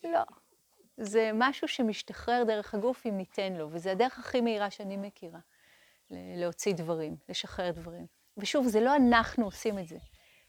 לא. 0.13 0.23
זה 1.01 1.31
משהו 1.35 1.69
שמשתחרר 1.69 2.45
דרך 2.47 2.75
הגוף 2.75 3.07
אם 3.07 3.17
ניתן 3.17 3.53
לו, 3.53 3.69
וזה 3.71 3.93
הדרך 3.93 4.19
הכי 4.19 4.41
מהירה 4.41 4.71
שאני 4.71 4.97
מכירה, 4.97 5.41
להוציא 6.11 6.75
דברים, 6.75 7.17
לשחרר 7.29 7.71
דברים. 7.71 8.07
ושוב, 8.37 8.67
זה 8.67 8.81
לא 8.81 8.97
אנחנו 8.97 9.45
עושים 9.45 9.79
את 9.79 9.89
זה. 9.89 9.97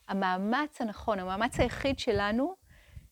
המאמץ 0.07 0.81
הנכון, 0.81 1.19
המאמץ 1.19 1.59
היחיד 1.59 1.99
שלנו, 1.99 2.55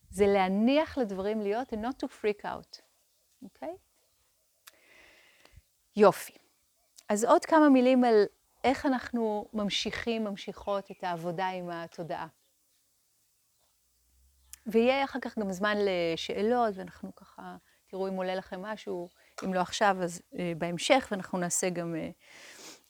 זה 0.09 0.27
להניח 0.27 0.97
לדברים 0.97 1.41
להיות 1.41 1.73
and 1.73 1.77
not 1.77 2.03
to 2.03 2.07
freak 2.07 2.45
out, 2.45 2.81
אוקיי? 3.43 3.69
Okay? 3.69 4.71
יופי. 5.95 6.33
אז 7.09 7.23
עוד 7.23 7.45
כמה 7.45 7.69
מילים 7.69 8.03
על 8.03 8.25
איך 8.63 8.85
אנחנו 8.85 9.49
ממשיכים, 9.53 10.23
ממשיכות 10.23 10.91
את 10.91 11.03
העבודה 11.03 11.47
עם 11.47 11.69
התודעה. 11.69 12.27
ויהיה 14.67 15.03
אחר 15.03 15.19
כך 15.19 15.37
גם 15.37 15.51
זמן 15.51 15.77
לשאלות, 15.77 16.73
ואנחנו 16.77 17.15
ככה, 17.15 17.57
תראו 17.87 18.07
אם 18.07 18.13
עולה 18.13 18.35
לכם 18.35 18.61
משהו, 18.61 19.09
אם 19.45 19.53
לא 19.53 19.59
עכשיו, 19.59 19.97
אז 20.03 20.21
אה, 20.39 20.53
בהמשך, 20.57 21.07
ואנחנו 21.11 21.37
נעשה 21.37 21.69
גם 21.69 21.95
אה, 21.95 22.09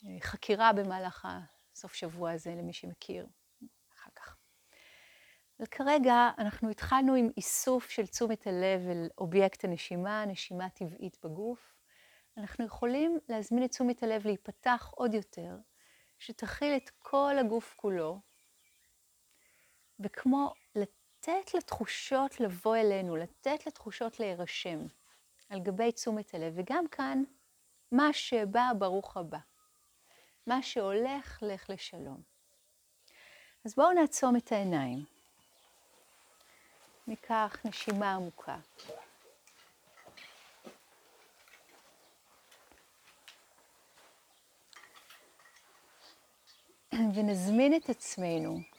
אה, 0.05 0.17
חקירה 0.21 0.73
במהלך 0.73 1.27
הסוף 1.73 1.93
שבוע 1.93 2.31
הזה, 2.31 2.55
למי 2.57 2.73
שמכיר, 2.73 3.27
אחר 3.93 4.09
כך. 4.15 4.37
אבל 5.59 5.67
כרגע 5.67 6.29
אנחנו 6.37 6.69
התחלנו 6.69 7.15
עם 7.15 7.29
איסוף 7.37 7.89
של 7.89 8.07
תשומת 8.07 8.47
הלב 8.47 8.87
אל 8.89 9.09
אובייקט 9.17 9.65
הנשימה, 9.65 10.25
נשימה 10.25 10.69
טבעית 10.69 11.17
בגוף. 11.23 11.73
אנחנו 12.37 12.65
יכולים 12.65 13.19
להזמין 13.29 13.63
את 13.63 13.69
תשומת 13.69 14.03
הלב 14.03 14.25
להיפתח 14.25 14.91
עוד 14.95 15.13
יותר, 15.13 15.57
שתכיל 16.19 16.75
את 16.77 16.89
כל 16.97 17.35
הגוף 17.39 17.73
כולו, 17.77 18.19
וכמו 19.99 20.53
לתת 21.27 21.53
לתחושות 21.53 22.39
לבוא 22.39 22.75
אלינו, 22.75 23.15
לתת 23.15 23.67
לתחושות 23.67 24.19
להירשם 24.19 24.79
על 25.49 25.59
גבי 25.59 25.91
תשומת 25.91 26.33
הלב, 26.33 26.53
וגם 26.55 26.87
כאן, 26.87 27.23
מה 27.91 28.13
שבא, 28.13 28.71
ברוך 28.77 29.17
הבא. 29.17 29.37
מה 30.47 30.61
שהולך, 30.63 31.39
לך 31.41 31.69
לשלום. 31.69 32.21
אז 33.65 33.75
בואו 33.75 33.91
נעצום 33.93 34.35
את 34.35 34.51
העיניים. 34.51 35.05
ניקח 37.07 37.57
נשימה 37.65 38.15
עמוקה. 38.15 38.57
ונזמין 47.15 47.75
את 47.75 47.89
עצמנו 47.89 48.76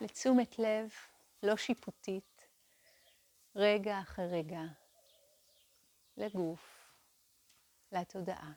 לתשומת 0.00 0.58
לב 0.58 0.90
לא 1.42 1.56
שיפוטית, 1.56 2.48
רגע 3.56 4.00
אחרי 4.00 4.26
רגע, 4.26 4.60
לגוף, 6.16 6.92
לתודעה. 7.92 8.52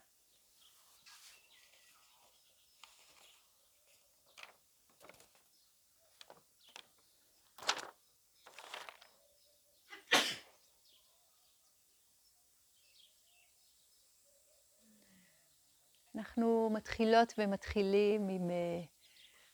אנחנו 16.15 16.69
מתחילות 16.73 17.33
ומתחילים 17.37 18.29
עם 18.29 18.49
uh, 18.49 18.87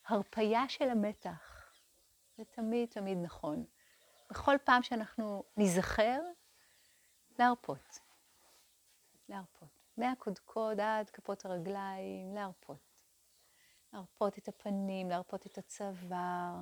הרפייה 0.08 0.68
של 0.68 0.88
המתח. 0.88 1.49
זה 2.40 2.44
תמיד 2.44 2.88
תמיד 2.88 3.18
נכון. 3.22 3.64
בכל 4.30 4.56
פעם 4.64 4.82
שאנחנו 4.82 5.44
ניזכר, 5.56 6.20
להרפות. 7.38 7.98
להרפות. 9.28 9.68
מהקודקוד 9.96 10.80
עד 10.80 11.10
כפות 11.10 11.44
הרגליים, 11.44 12.34
להרפות. 12.34 12.78
להרפות 13.92 14.38
את 14.38 14.48
הפנים, 14.48 15.10
להרפות 15.10 15.46
את 15.46 15.58
הצוואר. 15.58 16.54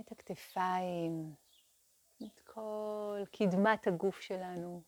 את 0.00 0.12
הכתפיים, 0.12 1.34
את 2.22 2.40
כל 2.44 3.22
קדמת 3.32 3.86
הגוף 3.86 4.20
שלנו. 4.20 4.82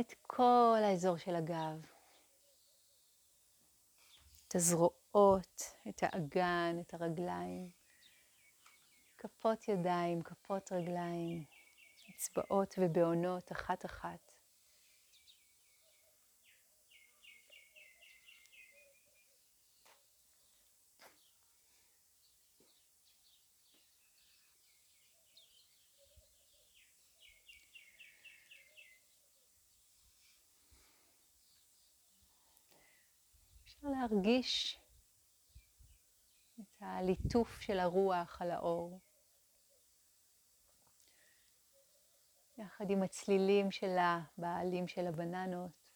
את 0.00 0.14
כל 0.22 0.78
האזור 0.84 1.16
של 1.16 1.34
הגב, 1.34 1.86
את 4.48 4.54
הזרועות, 4.54 5.01
את 5.88 6.02
האגן, 6.02 6.76
את 6.80 6.94
הרגליים, 6.94 7.68
כפות 9.18 9.68
ידיים, 9.68 10.22
כפות 10.22 10.72
רגליים, 10.72 11.44
אצבעות 12.10 12.74
ובעונות 12.78 13.52
אחת-אחת. 13.52 14.32
להרגיש 33.82 34.81
הליטוף 36.82 37.60
של 37.60 37.78
הרוח 37.78 38.42
על 38.42 38.50
האור. 38.50 39.00
יחד 42.58 42.90
עם 42.90 43.02
הצלילים 43.02 43.70
של 43.70 43.96
הבעלים 43.98 44.88
של 44.88 45.06
הבננות. 45.06 45.90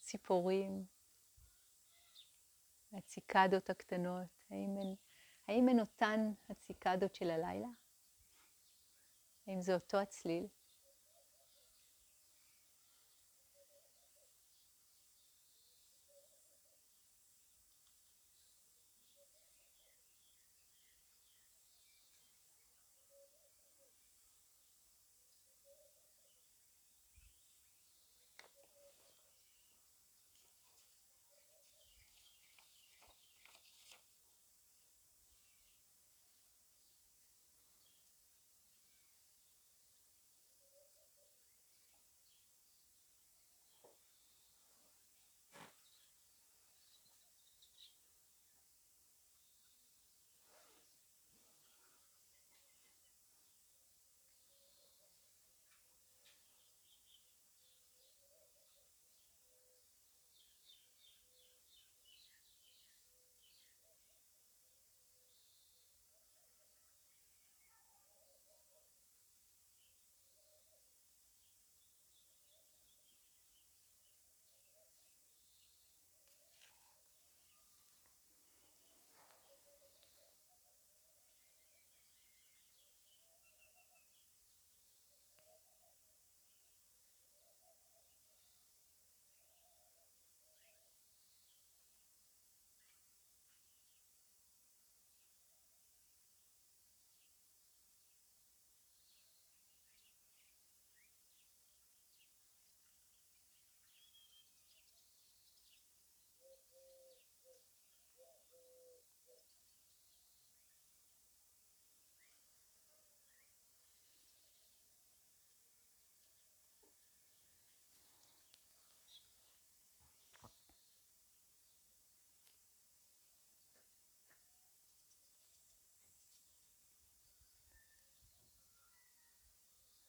והציפורים, 0.00 0.84
והציקדות 2.92 3.70
הקטנות, 3.70 4.44
האם 4.50 4.76
הן, 4.76 4.94
האם 5.48 5.68
הן 5.68 5.80
אותן 5.80 6.32
הציקדות 6.48 7.14
של 7.14 7.30
הלילה? 7.30 7.68
האם 9.46 9.60
זה 9.60 9.74
אותו 9.74 9.98
הצליל? 9.98 10.46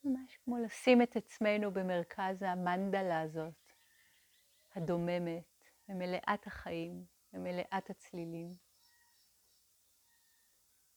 ממש 0.10 0.38
כמו 0.38 0.58
לשים 0.58 1.02
את 1.02 1.16
עצמנו 1.16 1.72
במרכז 1.72 2.42
המנדלה 2.44 3.22
הזאת, 3.22 3.74
הדוממת, 4.76 5.64
ומלאת 5.90 6.48
החיים, 6.48 7.06
ומלאת 7.34 7.90
הצלילים. 7.90 8.56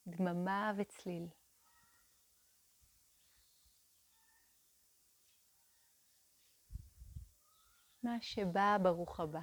דממה 0.07 0.73
וצליל. 0.77 1.27
מה 8.03 8.21
שבא, 8.21 8.77
ברוך 8.83 9.21
הבא. 9.21 9.41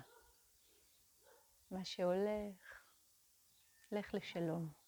מה 1.72 1.86
שהולך, 1.86 2.84
לך 3.92 4.14
לשלום. 4.14 4.79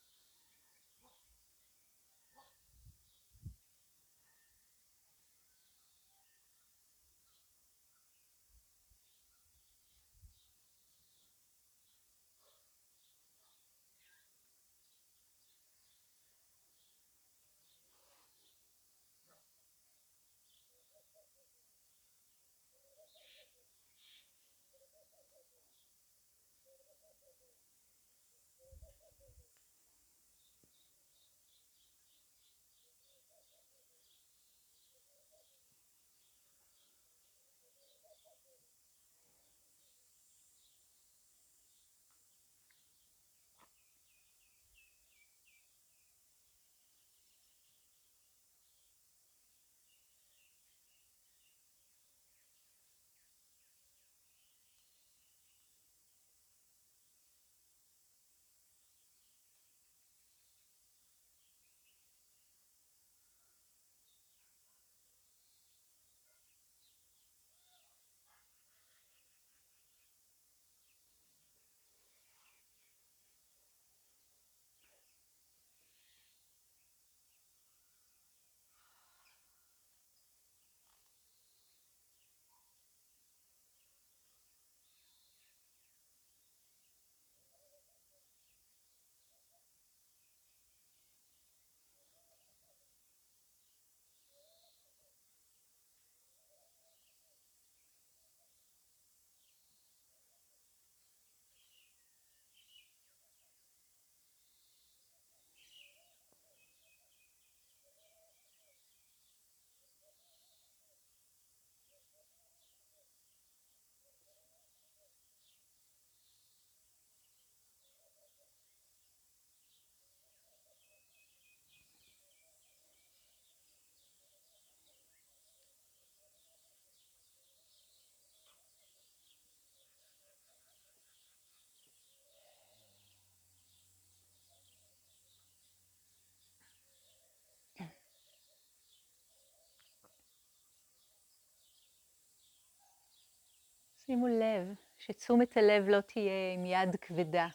שימו 144.11 144.27
לב 144.27 144.73
שתשומת 144.97 145.57
הלב 145.57 145.87
לא 145.87 146.01
תהיה 146.01 146.53
עם 146.53 146.65
יד 146.65 146.95
כבדה. 146.95 147.47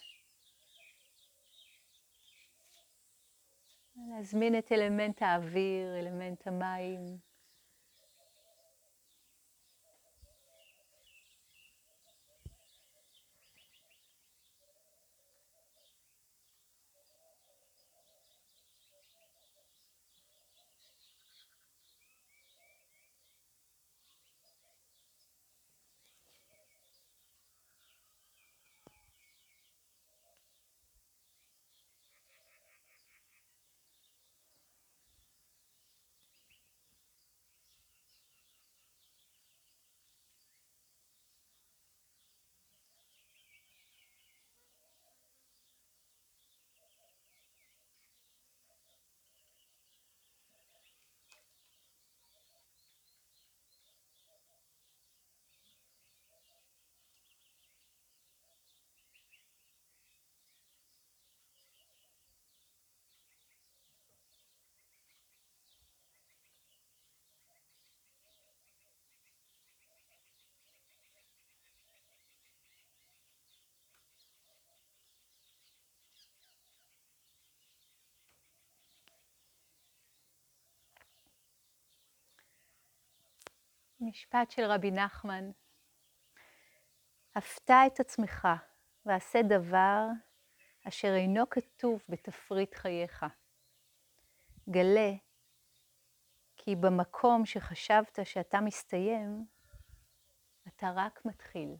להזמין 4.10 4.58
את 4.58 4.72
אלמנט 4.72 5.22
האוויר, 5.22 5.98
אלמנט 5.98 6.46
המים. 6.46 7.25
משפט 84.06 84.50
של 84.50 84.64
רבי 84.64 84.90
נחמן, 84.90 85.50
הפתע 87.34 87.86
את 87.86 88.00
עצמך 88.00 88.48
ועשה 89.06 89.42
דבר 89.42 90.06
אשר 90.88 91.14
אינו 91.14 91.50
כתוב 91.50 92.02
בתפריט 92.08 92.74
חייך. 92.74 93.26
גלה 94.70 95.12
כי 96.56 96.76
במקום 96.76 97.46
שחשבת 97.46 98.18
שאתה 98.24 98.60
מסתיים, 98.60 99.46
אתה 100.68 100.92
רק 100.94 101.22
מתחיל. 101.24 101.76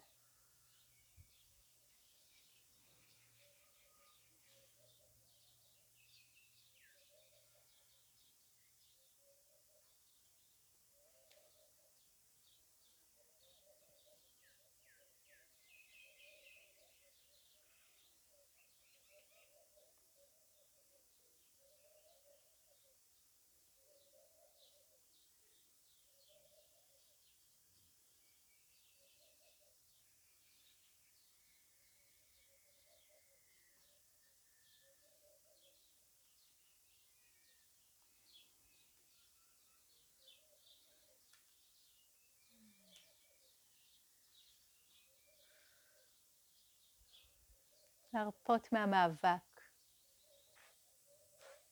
להרפות 48.16 48.72
מהמאבק, 48.72 49.60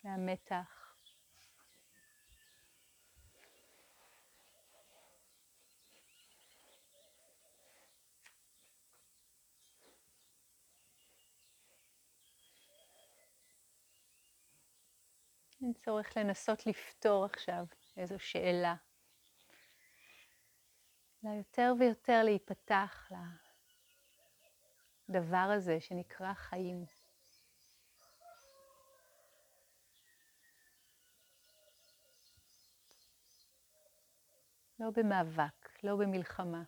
מהמתח. 0.04 0.96
אין 15.62 15.72
צורך 15.72 16.16
לנסות 16.16 16.66
לפתור 16.66 17.24
עכשיו 17.24 17.64
איזו 17.96 18.18
שאלה, 18.18 18.74
אלא 21.24 21.32
יותר 21.32 21.72
ויותר 21.78 22.22
להיפתח 22.22 23.08
לה. 23.10 23.43
הדבר 25.08 25.36
הזה 25.56 25.80
שנקרא 25.80 26.34
חיים. 26.34 26.84
לא 34.78 34.90
במאבק, 34.90 35.84
לא 35.84 35.96
במלחמה. 35.96 36.62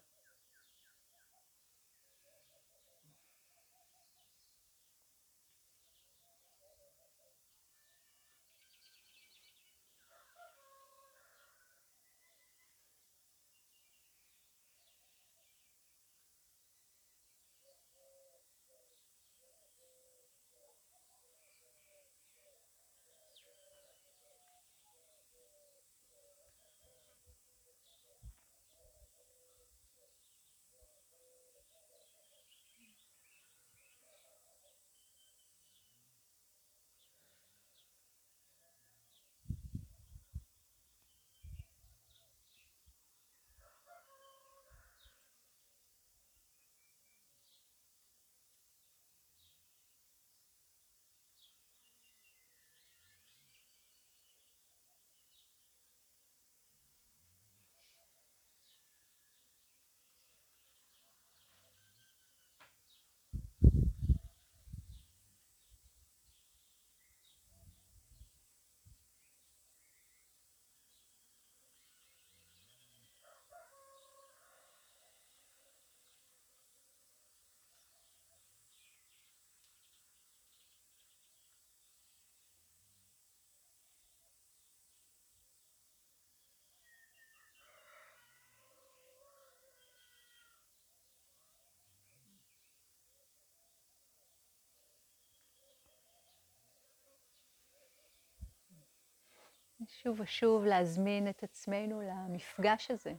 שוב 99.90 100.20
ושוב 100.20 100.64
להזמין 100.64 101.29
את 101.29 101.42
עצמנו 101.42 102.01
למפגש 102.01 102.90
הזה. 102.90 103.12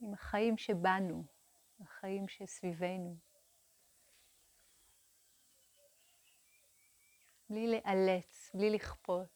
עם 0.00 0.14
החיים 0.14 0.58
שבנו, 0.58 1.24
החיים 1.80 2.28
שסביבנו. 2.28 3.16
בלי 7.50 7.66
לאלץ, 7.66 8.50
בלי 8.54 8.70
לכפות. 8.70 9.35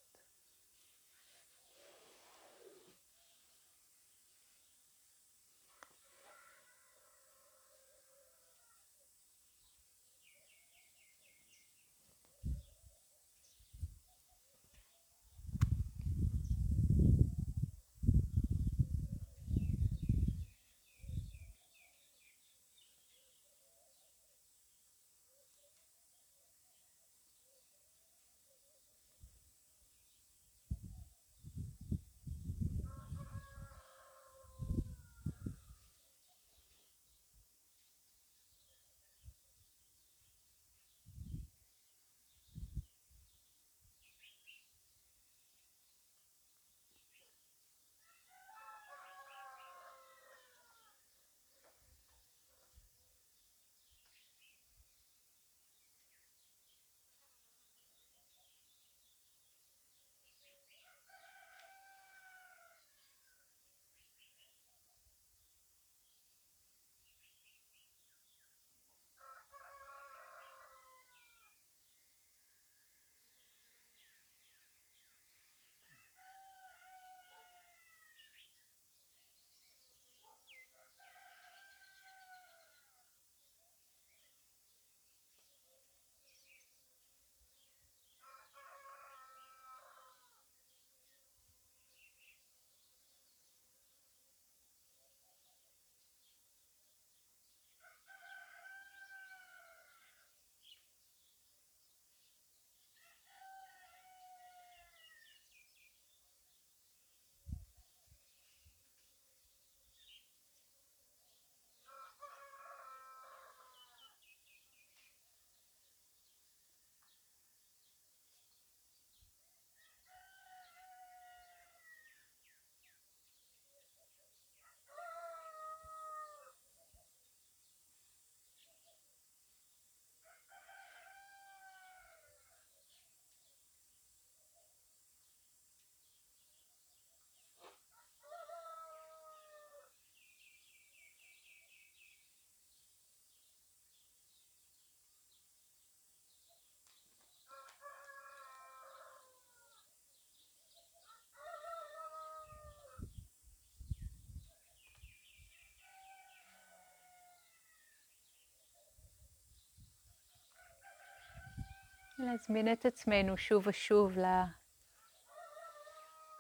להזמין 162.24 162.72
את 162.72 162.86
עצמנו 162.86 163.36
שוב 163.36 163.66
ושוב 163.66 164.12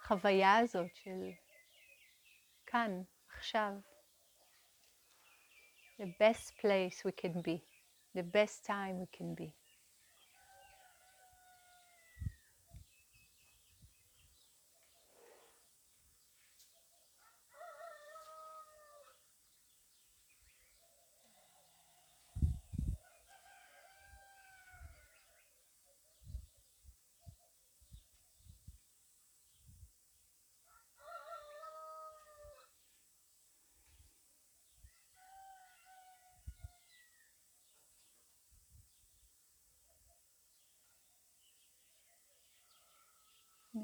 לחוויה 0.06 0.58
הזאת 0.58 0.96
של 0.96 1.30
כאן, 2.66 3.02
עכשיו. 3.28 3.72
The 5.98 6.06
best 6.18 6.52
place 6.60 7.04
we 7.04 7.12
can 7.22 7.42
be, 7.42 7.60
the 8.14 8.22
best 8.22 8.64
time 8.66 9.00
we 9.00 9.06
can 9.18 9.34
be. 9.34 9.59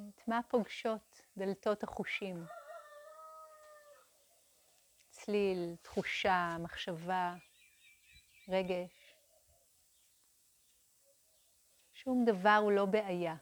את 0.09 0.29
מה 0.29 0.41
פוגשות 0.49 1.21
דלתות 1.37 1.83
החושים? 1.83 2.47
צליל, 5.11 5.77
תחושה, 5.83 6.57
מחשבה, 6.61 7.35
רגש. 8.49 9.15
שום 11.93 12.25
דבר 12.25 12.59
הוא 12.63 12.73
לא 12.73 12.87
בעיה, 12.87 13.37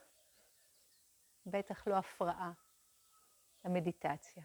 בטח 1.46 1.87
לא 1.87 1.98
הפרעה 1.98 2.53
למדיטציה. 3.64 4.44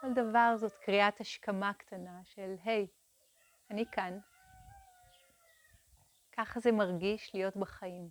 כל 0.00 0.12
דבר 0.14 0.56
זאת 0.56 0.74
קריאת 0.74 1.20
השכמה 1.20 1.74
קטנה 1.74 2.20
של, 2.24 2.54
היי, 2.64 2.86
hey, 2.86 2.88
אני 3.70 3.84
כאן. 3.92 4.18
ככה 6.32 6.60
זה 6.60 6.72
מרגיש 6.72 7.34
להיות 7.34 7.56
בחיים. 7.56 8.10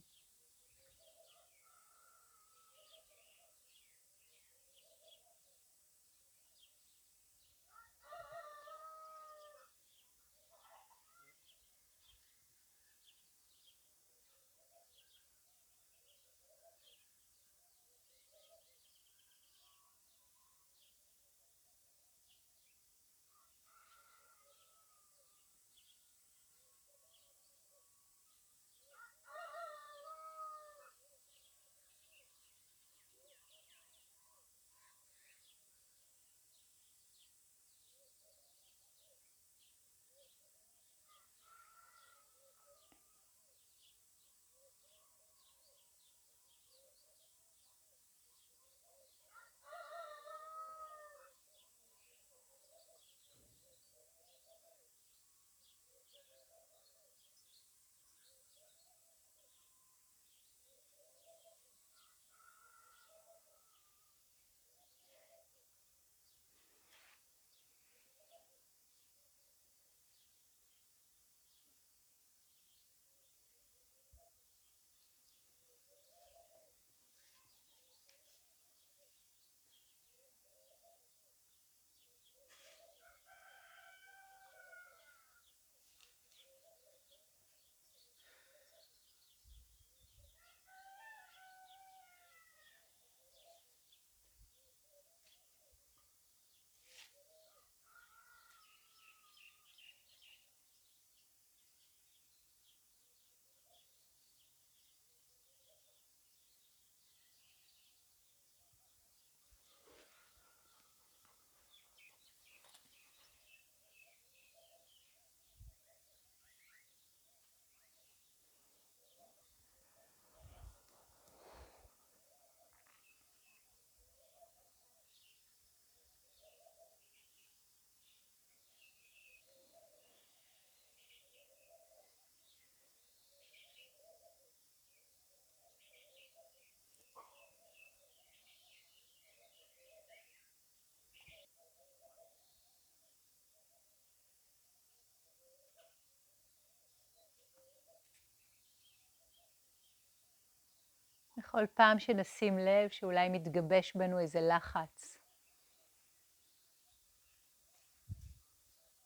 כל 151.52 151.66
פעם 151.74 152.00
שנשים 152.00 152.58
לב 152.58 152.90
שאולי 152.90 153.30
מתגבש 153.30 153.96
בנו 153.96 154.20
איזה 154.20 154.40
לחץ. 154.42 155.18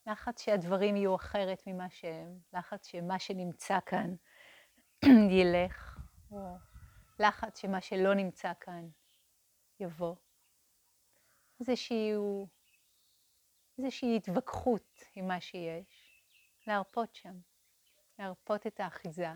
לחץ 0.08 0.42
שהדברים 0.42 0.96
יהיו 0.96 1.16
אחרת 1.16 1.64
ממה 1.68 1.90
שהם, 1.90 2.40
לחץ 2.54 2.88
שמה 2.88 3.20
שנמצא 3.20 3.80
כאן 3.86 4.16
ילך, 5.40 6.00
או 6.32 6.56
לחץ 7.20 7.60
שמה 7.60 7.82
שלא 7.82 8.14
נמצא 8.14 8.52
כאן 8.60 8.88
יבוא. 9.80 10.16
איזושהי, 11.60 12.12
איזושהי 13.78 14.18
התווכחות 14.18 15.04
עם 15.16 15.28
מה 15.28 15.42
שיש, 15.42 16.22
להרפות 16.68 17.16
שם, 17.16 17.36
להרפות 18.20 18.68
את 18.68 18.80
האחיזה 18.80 19.28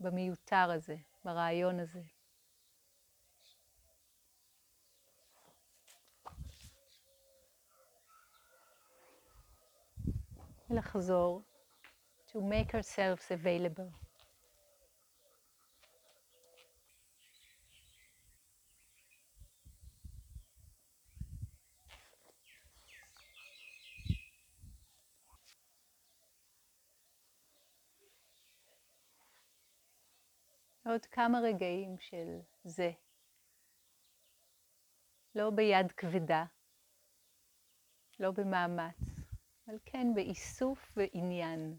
במיותר 0.00 0.70
הזה, 0.70 0.96
ברעיון 1.28 1.80
הזה. 1.80 2.00
ולחזור 10.70 11.42
to 12.28 12.36
make 12.36 12.74
ourselves 12.74 13.30
available. 13.30 14.07
עוד 30.88 31.06
כמה 31.06 31.38
רגעים 31.40 31.96
של 31.98 32.38
זה. 32.64 32.90
לא 35.34 35.50
ביד 35.50 35.92
כבדה, 35.92 36.44
לא 38.20 38.30
במאמץ, 38.30 38.94
אבל 39.66 39.78
כן 39.84 40.06
באיסוף 40.14 40.92
ועניין. 40.96 41.76